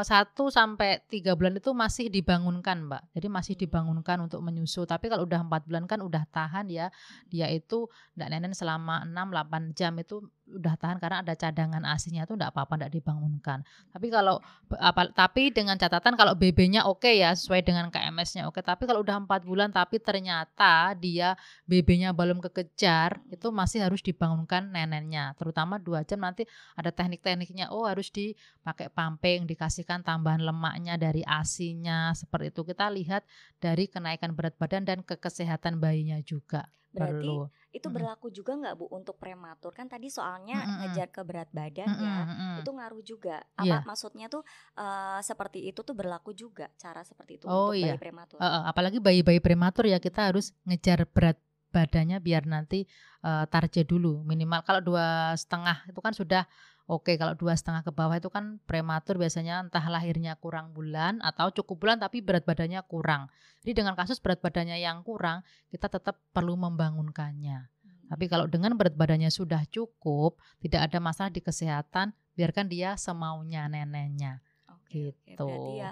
satu 0.05 0.49
sampai 0.53 1.03
tiga 1.11 1.35
bulan 1.35 1.59
itu 1.59 1.71
masih 1.73 2.07
dibangunkan, 2.09 2.87
Mbak. 2.87 3.03
Jadi 3.17 3.27
masih 3.29 3.55
Hmm. 3.57 3.62
dibangunkan 3.67 4.17
untuk 4.23 4.41
menyusu. 4.45 4.85
Tapi 4.85 5.11
kalau 5.11 5.25
udah 5.25 5.43
empat 5.47 5.67
bulan 5.67 5.85
kan 5.91 6.01
udah 6.05 6.25
tahan 6.31 6.69
ya. 6.71 6.93
Dia 7.29 7.51
itu 7.51 7.89
ndak 8.17 8.29
nenen 8.33 8.53
selama 8.55 9.03
6-8 9.05 9.73
jam 9.77 9.93
itu 9.99 10.23
udah 10.47 10.79
tahan 10.79 11.03
karena 11.03 11.27
ada 11.27 11.35
cadangan 11.35 11.83
asinya 11.91 12.23
itu 12.23 12.39
ndak 12.39 12.55
apa-apa 12.55 12.79
ndak 12.79 12.93
dibangunkan. 12.95 13.67
Tapi 13.91 14.07
kalau 14.15 14.39
apa, 14.79 15.11
tapi 15.11 15.51
dengan 15.51 15.75
catatan 15.75 16.15
kalau 16.15 16.39
BB-nya 16.39 16.87
oke 16.87 17.11
ya 17.11 17.35
sesuai 17.35 17.67
dengan 17.67 17.91
KMS-nya 17.91 18.47
oke. 18.47 18.62
Tapi 18.62 18.87
kalau 18.87 19.03
udah 19.03 19.19
empat 19.27 19.43
bulan 19.43 19.75
tapi 19.75 19.99
ternyata 19.99 20.95
dia 20.95 21.35
BB-nya 21.67 22.15
belum 22.15 22.39
kekejar 22.39 23.19
itu 23.35 23.51
masih 23.51 23.83
harus 23.83 23.99
dibangunkan 24.07 24.71
nenennya. 24.71 25.35
Terutama 25.35 25.83
dua 25.83 26.07
jam 26.07 26.23
nanti 26.23 26.47
ada 26.79 26.95
teknik-tekniknya. 26.95 27.75
Oh 27.75 27.83
harus 27.91 28.15
dipakai 28.15 28.87
pumping, 28.95 29.51
dikasihkan 29.66 30.07
tambahan 30.07 30.46
lemaknya 30.46 30.94
dari 30.94 31.26
asinya 31.26 32.14
seperti 32.14 32.55
itu. 32.55 32.62
Kita 32.62 32.87
lihat 32.87 33.26
dari 33.59 33.90
kenaikan 33.90 34.31
berat 34.31 34.55
badan 34.55 34.87
dan 34.87 35.02
kekesehatan 35.02 35.83
bayinya 35.83 36.22
juga 36.22 36.70
Berarti 36.94 37.26
perlu. 37.26 37.50
itu 37.74 37.88
berlaku 37.90 38.31
juga 38.31 38.55
nggak 38.57 38.74
Bu 38.79 38.87
untuk 38.94 39.18
prematur? 39.18 39.74
Kan 39.74 39.90
tadi 39.90 40.07
soalnya 40.07 40.62
Mm-mm. 40.62 40.79
ngejar 40.87 41.11
ke 41.11 41.20
berat 41.26 41.50
badan 41.50 41.90
Mm-mm, 41.90 42.07
ya. 42.07 42.16
Itu 42.62 42.70
ngaruh 42.72 43.02
juga. 43.02 43.42
Apa 43.59 43.66
Iya. 43.66 43.79
maksudnya 43.83 44.26
tuh 44.31 44.46
eh, 44.79 45.18
seperti 45.20 45.66
itu 45.66 45.83
tuh 45.83 45.92
berlaku 45.98 46.31
juga 46.31 46.70
cara 46.79 47.02
seperti 47.02 47.42
itu 47.42 47.50
Oh, 47.50 47.74
untuk 47.74 47.83
iya. 47.83 47.98
bayi 47.98 48.00
prematur. 48.00 48.38
Eh, 48.38 48.62
apalagi 48.70 48.98
bayi-bayi 49.02 49.42
prematur 49.42 49.90
ya 49.90 49.98
kita 49.98 50.31
harus 50.31 50.55
ngejar 50.62 51.11
berat 51.11 51.37
badannya 51.74 52.22
biar 52.22 52.46
nanti 52.48 52.87
eh, 53.26 53.44
target 53.50 53.85
dulu 53.85 54.22
minimal 54.22 54.62
kalau 54.62 54.79
dua 54.81 55.35
setengah 55.37 55.85
itu 55.90 55.98
kan 56.00 56.14
sudah 56.14 56.46
oke 56.87 57.12
kalau 57.18 57.35
dua 57.35 57.59
setengah 57.59 57.83
ke 57.83 57.90
bawah 57.90 58.14
itu 58.14 58.31
kan 58.31 58.59
prematur 58.64 59.18
biasanya 59.18 59.66
entah 59.66 59.83
lahirnya 59.87 60.38
kurang 60.38 60.70
bulan 60.70 61.18
atau 61.20 61.51
cukup 61.51 61.83
bulan 61.83 61.99
tapi 61.99 62.22
berat 62.22 62.46
badannya 62.46 62.79
kurang 62.87 63.27
jadi 63.66 63.83
dengan 63.83 63.99
kasus 63.99 64.22
berat 64.22 64.38
badannya 64.38 64.79
yang 64.79 65.03
kurang 65.03 65.42
kita 65.68 65.90
tetap 65.90 66.18
perlu 66.31 66.55
membangunkannya 66.57 67.68
Hmm. 67.87 68.11
tapi 68.11 68.27
kalau 68.31 68.46
dengan 68.46 68.75
berat 68.79 68.94
badannya 68.94 69.31
sudah 69.31 69.62
cukup 69.66 70.38
tidak 70.62 70.90
ada 70.90 70.99
masalah 71.03 71.31
di 71.31 71.42
kesehatan 71.42 72.14
biarkan 72.35 72.66
dia 72.66 72.94
semaunya 72.94 73.66
neneknya 73.66 74.42
Oke, 74.87 75.11
oke. 75.11 75.27
gitu. 75.27 75.42
Berarti 75.42 75.72
ya 75.83 75.90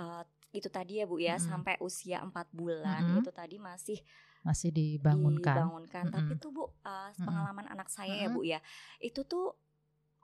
eh, 0.00 0.22
itu 0.50 0.68
tadi 0.72 0.92
ya 0.98 1.04
Bu 1.06 1.20
ya 1.20 1.36
Mm-mm. 1.36 1.46
sampai 1.46 1.74
usia 1.84 2.24
4 2.24 2.32
bulan 2.50 3.04
Mm-mm. 3.04 3.20
itu 3.22 3.30
tadi 3.30 3.60
masih 3.60 3.98
masih 4.40 4.72
dibangunkan 4.72 5.54
dibangunkan. 5.60 6.04
Tapi 6.10 6.32
Mm-mm. 6.34 6.42
tuh 6.42 6.50
Bu 6.50 6.64
Mm-mm. 6.66 7.20
pengalaman 7.22 7.66
anak 7.68 7.92
saya 7.92 8.16
ya 8.16 8.28
Bu 8.32 8.42
ya 8.42 8.58
itu 8.98 9.22
tuh 9.22 9.54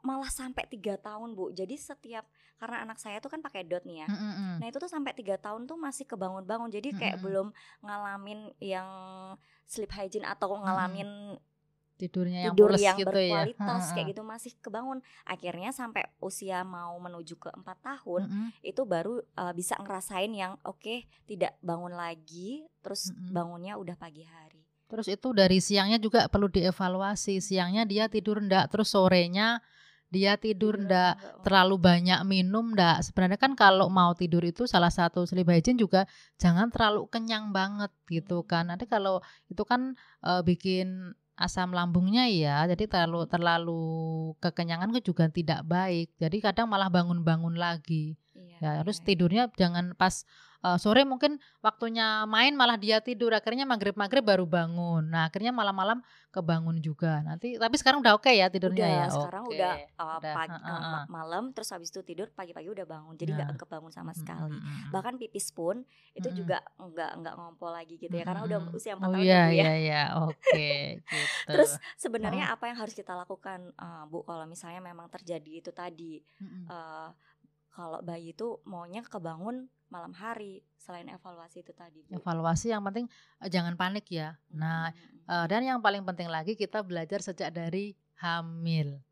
malah 0.07 0.31
sampai 0.31 0.63
tiga 0.71 0.95
tahun 0.95 1.35
Bu. 1.35 1.51
Jadi 1.51 1.75
setiap 1.75 2.23
karena 2.57 2.87
anak 2.87 3.03
saya 3.03 3.19
tuh 3.19 3.35
kan 3.35 3.43
pakai 3.43 3.67
dot 3.67 3.83
nih 3.83 4.07
ya. 4.07 4.09
Mm-mm. 4.09 4.63
Nah 4.63 4.67
itu 4.71 4.79
tuh 4.79 4.87
sampai 4.87 5.13
tiga 5.19 5.35
tahun 5.35 5.67
tuh 5.67 5.75
masih 5.75 6.07
kebangun-bangun. 6.07 6.71
Jadi 6.71 6.95
kayak 6.95 7.19
Mm-mm. 7.19 7.27
belum 7.27 7.49
ngalamin 7.83 8.55
yang 8.63 8.89
sleep 9.67 9.91
hygiene 9.91 10.25
atau 10.25 10.55
ngalamin 10.55 11.35
tidurnya 11.97 12.53
yang 12.53 12.53
tidur 12.53 12.77
yang 12.77 12.93
gitu 13.01 13.09
ya 13.09 13.09
berkualitas 13.09 13.83
Heeh. 13.89 13.95
kayak 13.97 14.07
gitu 14.15 14.23
masih 14.23 14.53
kebangun. 14.63 14.99
Akhirnya 15.27 15.75
sampai 15.75 16.07
usia 16.23 16.63
mau 16.63 16.95
menuju 17.03 17.35
ke 17.41 17.51
empat 17.51 17.83
tahun 17.83 18.31
Mm-mm. 18.31 18.49
itu 18.63 18.83
baru 18.87 19.21
uh, 19.35 19.53
bisa 19.57 19.75
ngerasain 19.83 20.31
yang 20.31 20.55
oke 20.63 21.09
tidak 21.27 21.59
bangun 21.65 21.93
lagi 21.93 22.65
terus 22.85 23.11
Mm-mm. 23.11 23.35
bangunnya 23.35 23.75
udah 23.75 23.97
pagi 23.99 24.23
hari. 24.23 24.63
Terus 24.87 25.11
itu 25.11 25.29
dari 25.35 25.59
siangnya 25.59 25.99
juga 25.99 26.31
perlu 26.31 26.47
dievaluasi. 26.47 27.43
Siangnya 27.43 27.83
dia 27.83 28.07
tidur 28.07 28.39
ndak, 28.39 28.71
terus 28.71 28.95
sorenya 28.95 29.59
dia 30.07 30.39
tidur 30.39 30.79
Tiduran 30.79 30.87
ndak, 30.87 31.13
terlalu 31.43 31.77
banyak 31.83 32.21
minum 32.23 32.73
ndak. 32.75 33.07
Sebenarnya 33.07 33.39
kan 33.39 33.53
kalau 33.59 33.91
mau 33.91 34.15
tidur 34.15 34.43
itu 34.47 34.65
salah 34.71 34.91
satu 34.91 35.27
sleep 35.27 35.51
hygiene 35.51 35.79
juga 35.79 36.07
jangan 36.39 36.71
terlalu 36.71 37.07
kenyang 37.11 37.51
banget 37.51 37.91
gitu 38.11 38.43
Hmm. 38.43 38.49
kan. 38.49 38.65
Nanti 38.71 38.87
kalau 38.87 39.21
itu 39.51 39.63
kan 39.67 39.95
eh, 40.23 40.43
bikin 40.47 41.15
asam 41.37 41.69
lambungnya 41.77 42.25
ya, 42.33 42.65
jadi 42.65 42.89
terlalu 42.89 43.29
terlalu 43.29 43.83
kekenyangan 44.41 44.89
juga 45.05 45.29
tidak 45.29 45.61
baik. 45.69 46.17
Jadi 46.17 46.37
kadang 46.41 46.67
malah 46.73 46.89
bangun-bangun 46.89 47.61
lagi. 47.61 48.17
Iya, 48.37 48.59
Ya 48.59 48.71
harus 48.81 49.01
iya. 49.01 49.05
tidurnya 49.07 49.43
jangan 49.53 49.93
pas 49.95 50.25
eh, 50.59 50.77
sore 50.77 51.05
mungkin 51.05 51.37
waktunya 51.61 52.25
main 52.25 52.53
malah 52.53 52.75
dia 52.75 52.99
tidur 52.99 53.31
akhirnya 53.31 53.63
maghrib 53.63 53.95
maghrib 53.95 54.21
baru 54.21 54.45
bangun. 54.45 55.09
Nah 55.09 55.29
akhirnya 55.29 55.51
malam-malam 55.51 56.01
kebangun 56.29 56.81
juga. 56.81 57.21
Nanti 57.21 57.57
tapi 57.57 57.77
sekarang 57.77 58.01
udah 58.01 58.13
oke 58.13 58.29
ya 58.29 58.49
tidurnya 58.49 58.85
udah 58.85 58.97
ya. 58.99 59.07
sekarang 59.09 59.45
Oke. 59.45 59.53
udah, 59.55 59.73
uh, 59.97 60.19
Udah, 60.19 60.35
pagi, 60.35 60.59
uh, 60.59 60.69
heeh. 60.69 61.03
malam 61.09 61.45
terus 61.51 61.69
habis 61.71 61.89
itu 61.89 62.01
tidur 62.03 62.29
pagi-pagi 62.31 62.69
udah 62.69 62.85
bangun 62.85 63.15
jadi 63.15 63.31
Nah. 63.33 63.39
nggak 63.47 63.63
kebangun 63.63 63.89
sama 63.91 64.13
Mm, 64.13 64.19
sekali 64.19 64.53
mm, 64.53 64.61
mm, 64.61 64.77
mm. 64.77 64.91
bahkan 64.91 65.15
pipis 65.17 65.47
pun 65.51 65.77
itu 66.13 66.25
Mm-mm. 66.25 66.39
juga 66.39 66.59
nggak 66.77 67.11
nggak 67.21 67.35
ngompol 67.35 67.71
lagi 67.71 67.95
gitu 67.95 68.11
ya 68.11 68.25
karena 68.25 68.43
udah 68.45 68.59
usia 68.71 68.93
empat 68.95 69.07
Oh 69.07 69.13
tahun 69.13 69.25
iya 69.25 69.33
ya 69.33 69.47
ya 69.47 69.53
iya 69.55 69.73
iya 69.77 70.03
oke 70.19 70.69
gitu. 71.07 71.17
terus 71.47 71.71
sebenarnya 71.97 72.51
apa 72.51 72.65
yang 72.67 72.77
harus 72.77 72.93
kita 72.93 73.13
lakukan 73.13 73.73
uh, 73.77 74.05
bu 74.05 74.21
kalau 74.23 74.45
misalnya 74.45 74.81
memang 74.81 75.07
terjadi 75.09 75.53
itu 75.61 75.71
tadi 75.71 76.21
Mm-mm. 76.37 76.65
uh, 76.67 77.09
kalau 77.77 78.01
bayi 78.01 78.33
itu 78.33 78.57
maunya 78.65 79.05
kebangun 79.05 79.69
malam 79.93 80.17
hari 80.17 80.65
selain 80.81 81.13
evaluasi 81.13 81.61
itu 81.61 81.77
tadi 81.77 82.01
bu 82.09 82.17
evaluasi 82.17 82.73
yang 82.73 82.81
penting 82.81 83.07
eh, 83.45 83.51
jangan 83.53 83.77
panik 83.77 84.09
ya. 84.09 84.41
Nah 84.49 84.91
Mm, 84.97 85.29
eh, 85.29 85.47
dan 85.53 85.61
yang 85.63 85.79
paling 85.85 86.03
penting 86.09 86.33
lagi 86.33 86.57
kita 86.57 86.81
belajar 86.81 87.21
sejak 87.21 87.53
dari 87.53 87.93
hamil. 88.19 89.05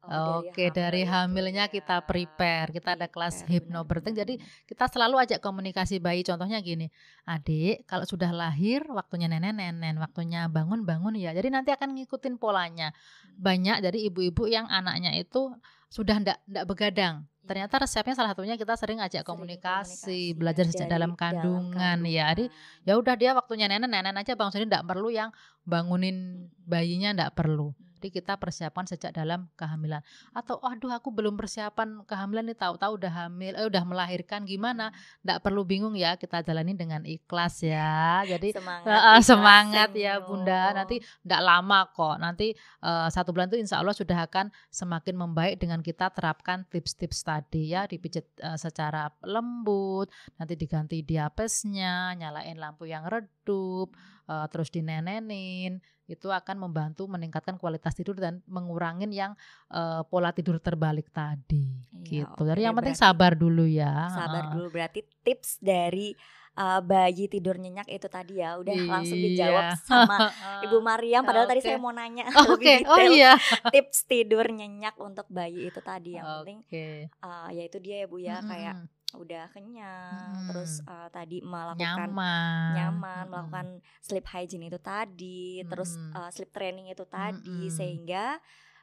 Oh, 0.00 0.40
Oke, 0.40 0.72
dari 0.72 1.04
hamil 1.04 1.52
itu 1.52 1.60
hamilnya 1.60 1.64
ya. 1.68 1.72
kita 1.76 1.96
prepare. 2.08 2.72
Kita 2.72 2.96
ada 2.96 3.04
kelas 3.04 3.44
Prepare, 3.44 3.52
hypnobirthing. 3.52 4.16
Jadi 4.16 4.34
kita 4.64 4.88
selalu 4.88 5.20
ajak 5.28 5.44
komunikasi 5.44 6.00
bayi. 6.00 6.24
Contohnya 6.24 6.56
gini, 6.64 6.88
adik, 7.28 7.84
kalau 7.84 8.08
sudah 8.08 8.32
lahir, 8.32 8.80
waktunya 8.88 9.28
nenen-nenen, 9.28 10.00
waktunya 10.00 10.48
bangun-bangun 10.48 11.20
ya. 11.20 11.36
Jadi 11.36 11.52
nanti 11.52 11.68
akan 11.76 11.92
ngikutin 12.00 12.40
polanya. 12.40 12.96
Banyak 13.36 13.84
dari 13.84 14.08
ibu-ibu 14.08 14.48
yang 14.48 14.64
anaknya 14.72 15.12
itu 15.20 15.52
sudah 15.92 16.16
ndak 16.16 16.40
ndak 16.48 16.64
begadang. 16.64 17.28
Ternyata 17.50 17.82
resepnya 17.82 18.14
salah 18.14 18.30
satunya 18.30 18.54
kita 18.54 18.78
sering 18.78 19.02
ajak 19.02 19.26
Sering 19.26 19.26
komunikasi, 19.26 20.06
komunikasi 20.06 20.38
belajar 20.38 20.70
sejak 20.70 20.86
dari 20.86 20.94
dalam 20.94 21.18
kandungan 21.18 21.98
ya. 22.06 22.30
Jadi 22.30 22.46
kandungan. 22.46 22.86
ya 22.86 22.94
udah 22.94 23.14
dia 23.18 23.30
waktunya 23.34 23.66
nenen 23.66 23.90
nenen 23.90 24.14
aja 24.14 24.38
bang 24.38 24.54
Sudi 24.54 24.70
ndak 24.70 24.86
perlu 24.86 25.10
yang 25.10 25.34
bangunin 25.66 26.46
bayinya 26.62 27.10
ndak 27.10 27.34
perlu. 27.34 27.74
Jadi 28.00 28.16
kita 28.16 28.40
persiapan 28.40 28.88
sejak 28.88 29.12
dalam 29.12 29.44
kehamilan. 29.60 30.00
Atau 30.32 30.56
aduh 30.64 30.88
aku 30.88 31.12
belum 31.12 31.36
persiapan 31.36 32.00
kehamilan 32.08 32.48
nih 32.48 32.56
tahu-tahu 32.56 32.96
udah 32.96 33.12
hamil, 33.12 33.52
eh 33.60 33.68
udah 33.68 33.84
melahirkan 33.84 34.48
gimana? 34.48 34.88
Ndak 35.20 35.44
perlu 35.44 35.68
bingung 35.68 35.92
ya, 35.92 36.16
kita 36.16 36.40
jalani 36.40 36.72
dengan 36.72 37.04
ikhlas 37.04 37.60
ya. 37.60 38.24
Jadi 38.24 38.56
semangat 38.56 38.88
ikhlas, 38.88 39.20
semangat 39.28 39.90
ya. 39.92 40.16
Bunda. 40.16 40.72
Nanti 40.72 41.04
ndak 41.28 41.42
lama 41.44 41.92
kok. 41.92 42.16
Nanti 42.16 42.56
eh, 42.56 43.08
satu 43.12 43.36
bulan 43.36 43.52
itu 43.52 43.60
insya 43.60 43.84
Allah 43.84 43.92
sudah 43.92 44.24
akan 44.24 44.48
semakin 44.72 45.20
membaik 45.20 45.60
dengan 45.60 45.84
kita 45.84 46.08
terapkan 46.08 46.64
tips-tips 46.72 47.20
tadi 47.20 47.76
ya. 47.76 47.84
Dipijit 47.84 48.32
eh, 48.40 48.56
secara 48.56 49.12
lembut, 49.28 50.08
nanti 50.40 50.56
diganti 50.56 51.04
diapesnya, 51.04 52.16
nyalain 52.16 52.56
lampu 52.56 52.88
yang 52.88 53.04
redup, 53.04 53.92
eh, 54.30 54.46
terus 54.48 54.70
dinenenin 54.70 55.82
itu 56.06 56.26
akan 56.26 56.58
membantu 56.58 57.06
meningkatkan 57.06 57.54
kualitas 57.54 57.94
tidur 57.94 58.14
dan 58.14 58.42
mengurangin 58.46 59.10
yang 59.10 59.32
eh, 59.68 60.02
pola 60.06 60.30
tidur 60.30 60.58
terbalik 60.58 61.10
tadi 61.10 61.66
Iya, 62.00 62.24
gitu. 62.26 62.42
Jadi 62.46 62.62
yang 62.62 62.74
penting 62.74 62.94
sabar 62.94 63.34
dulu 63.34 63.66
ya. 63.66 64.08
sabar 64.08 64.50
dulu 64.50 64.70
berarti 64.70 65.02
tips 65.22 65.58
dari 65.58 66.14
uh, 66.56 66.80
bayi 66.82 67.30
tidur 67.30 67.54
nyenyak 67.54 67.86
itu 67.86 68.06
tadi 68.06 68.42
ya 68.42 68.58
udah 68.58 68.74
langsung 68.88 69.16
dijawab 69.16 69.64
Iya. 69.70 69.78
sama 69.88 70.16
Ibu 70.64 70.78
Mariam 70.80 71.22
padahal 71.22 71.46
tadi 71.46 71.60
Oke. 71.62 71.68
saya 71.68 71.78
mau 71.78 71.92
nanya 71.94 72.24
Oke, 72.48 72.82
lebih 72.82 72.88
oh 72.88 72.96
detail 72.98 73.12
iya. 73.12 73.32
tips 73.74 73.98
tidur 74.04 74.46
nyenyak 74.48 74.96
untuk 74.98 75.26
bayi 75.30 75.68
itu 75.68 75.78
tadi 75.78 76.16
yang 76.18 76.26
penting 76.42 76.58
Oke. 76.66 76.88
uh, 77.22 77.48
yaitu 77.50 77.78
dia 77.78 78.02
ya 78.02 78.06
Bu 78.08 78.18
ya 78.18 78.42
kayak 78.42 78.74
Mm-mm. 78.76 78.99
Udah 79.16 79.50
kenyang 79.50 80.30
Mm-mm. 80.34 80.48
terus 80.50 80.82
uh, 80.86 81.08
tadi 81.10 81.42
melakukan 81.42 82.10
nyaman, 82.10 82.74
nyaman 82.76 83.16
Mm-mm. 83.26 83.30
melakukan 83.30 83.66
sleep 83.98 84.26
hygiene 84.30 84.70
itu 84.70 84.78
tadi 84.78 85.62
terus 85.66 85.98
Mm-mm. 85.98 86.14
uh, 86.14 86.30
sleep 86.30 86.50
training 86.54 86.90
itu 86.90 87.02
tadi 87.08 87.68
Mm-mm. 87.68 87.74
sehingga 87.74 88.38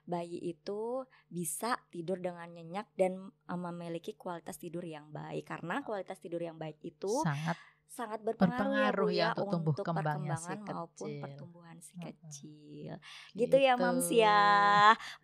bayi 0.08 0.40
itu 0.40 1.04
bisa 1.28 1.76
tidur 1.92 2.18
dengan 2.18 2.48
nyenyak 2.48 2.88
dan 2.96 3.28
uh, 3.28 3.60
memiliki 3.60 4.16
kualitas 4.16 4.56
tidur 4.56 4.88
yang 4.88 5.12
baik 5.12 5.44
karena 5.46 5.84
kualitas 5.84 6.18
tidur 6.18 6.40
yang 6.40 6.56
baik 6.56 6.80
itu 6.80 7.12
sangat 7.28 7.60
sangat 7.88 8.20
berpengaruh, 8.22 8.62
Berpengaruh 8.62 9.10
ya, 9.10 9.34
ya 9.34 9.42
untuk 9.42 9.50
tumbuh 9.58 9.74
untuk 9.74 9.86
kembangnya 9.90 10.36
si 10.38 10.54
perkembangan 10.54 10.76
maupun 10.78 11.10
kecil. 11.10 11.24
pertumbuhan 11.24 11.78
si 11.82 11.94
kecil 11.98 12.92
gitu 13.34 13.56
ya 13.58 13.74
Mams 13.74 14.10
ya 14.14 14.42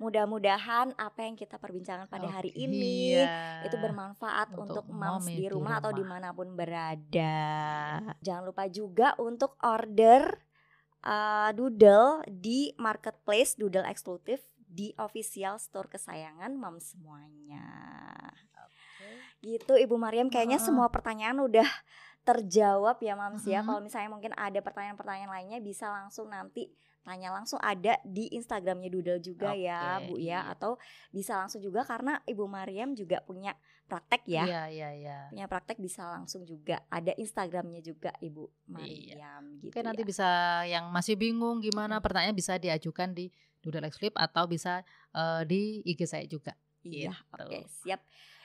mudah-mudahan 0.01 0.97
apa 0.97 1.19
yang 1.21 1.35
kita 1.37 1.61
perbincangkan 1.61 2.09
pada 2.09 2.27
hari 2.33 2.49
Oke, 2.49 2.65
ini 2.65 3.13
iya. 3.13 3.61
itu 3.67 3.77
bermanfaat 3.77 4.57
Untuk 4.57 4.83
untuk 4.83 4.85
moms 4.89 5.21
mommy 5.21 5.35
di 5.37 5.45
di 5.45 5.47
rumah 5.53 5.77
atau 5.77 5.93
rumah. 5.93 5.99
di 6.01 6.03
mana 6.09 6.27
pun 6.33 6.47
berada. 6.57 7.37
Jangan 8.25 8.43
lupa 8.43 8.65
juga 8.65 9.13
untuk 9.21 9.53
order 9.61 10.33
uh, 11.05 11.53
doodle 11.53 12.25
di 12.25 12.73
marketplace 12.81 13.53
doodle 13.59 13.85
eksklusif 13.85 14.41
di 14.73 14.89
official 14.97 15.61
store 15.61 15.85
kesayangan 15.85 16.49
moms 16.57 16.97
semuanya. 16.97 17.69
Gitu 19.43 19.73
Ibu 19.77 19.95
Mariam 20.01 20.33
kayaknya 20.33 20.57
Heeh. 20.57 20.65
semua 20.65 20.89
pertanyaan 20.89 21.37
udah 21.45 21.67
terjawab 22.25 22.97
ya 23.03 23.13
moms 23.13 23.45
ya. 23.45 23.61
Mhm. 23.61 23.67
Kalau 23.69 23.81
misalnya 23.83 24.09
mungkin 24.09 24.33
ada 24.33 24.59
pertanyaan-pertanyaan 24.63 25.29
lainnya 25.29 25.59
bisa 25.61 25.91
langsung 25.91 26.31
nanti 26.33 26.71
tanya 27.03 27.29
langsung 27.29 27.59
ada 27.59 27.99
di 28.01 28.31
Instagramnya 28.31 28.87
Doodle 28.87 29.19
juga 29.19 29.51
ya 29.51 29.99
Oke, 29.99 30.07
Bu 30.07 30.13
ya 30.17 30.23
iya. 30.23 30.39
atau 30.49 30.79
bisa 31.11 31.35
langsung 31.35 31.59
juga 31.59 31.83
karena 31.83 32.23
Ibu 32.23 32.47
Mariam 32.47 32.95
juga 32.95 33.19
punya 33.21 33.51
praktek 33.85 34.23
ya 34.23 34.43
Iya, 34.47 34.63
iya, 34.71 34.89
iya. 34.95 35.17
punya 35.27 35.45
praktek 35.45 35.77
bisa 35.77 36.07
langsung 36.07 36.47
juga 36.47 36.79
ada 36.87 37.11
Instagramnya 37.13 37.83
juga 37.83 38.15
Ibu 38.17 38.47
Iya. 38.79 39.19
Mariam 39.19 39.43
gitu 39.59 39.75
Oke, 39.75 39.83
nanti 39.83 40.01
ya. 40.01 40.07
bisa 40.07 40.29
yang 40.63 40.87
masih 40.89 41.19
bingung 41.19 41.59
gimana 41.59 41.99
Mm-mm. 41.99 42.05
pertanyaan 42.07 42.33
bisa 42.33 42.55
diajukan 42.55 43.11
di 43.11 43.27
Doodle 43.59 43.87
X 43.87 43.99
Flip 43.99 44.15
atau 44.15 44.47
bisa 44.47 44.83
eh, 45.11 45.41
di 45.43 45.83
IG 45.83 46.03
saya 46.03 46.23
juga. 46.23 46.55
Iya, 46.83 47.15
gitu. 47.15 47.43
oke 47.47 47.59
siap. 47.83 47.99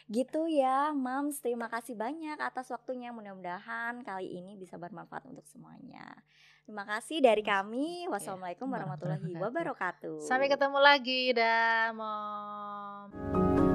Gitu 0.09 0.49
ya, 0.49 0.97
Mams. 0.97 1.44
Terima 1.44 1.68
kasih 1.68 1.92
banyak 1.92 2.40
atas 2.40 2.73
waktunya. 2.73 3.12
Mudah-mudahan 3.12 4.01
kali 4.01 4.40
ini 4.40 4.57
bisa 4.57 4.81
bermanfaat 4.81 5.29
untuk 5.29 5.44
semuanya. 5.44 6.16
Terima 6.64 6.88
kasih 6.88 7.21
dari 7.21 7.44
kami. 7.44 8.09
Wassalamualaikum 8.09 8.73
warahmatullahi 8.73 9.37
wabarakatuh. 9.37 10.25
Sampai 10.25 10.49
ketemu 10.49 10.79
lagi 10.81 11.37
dah, 11.37 11.92
Mom. 11.92 13.67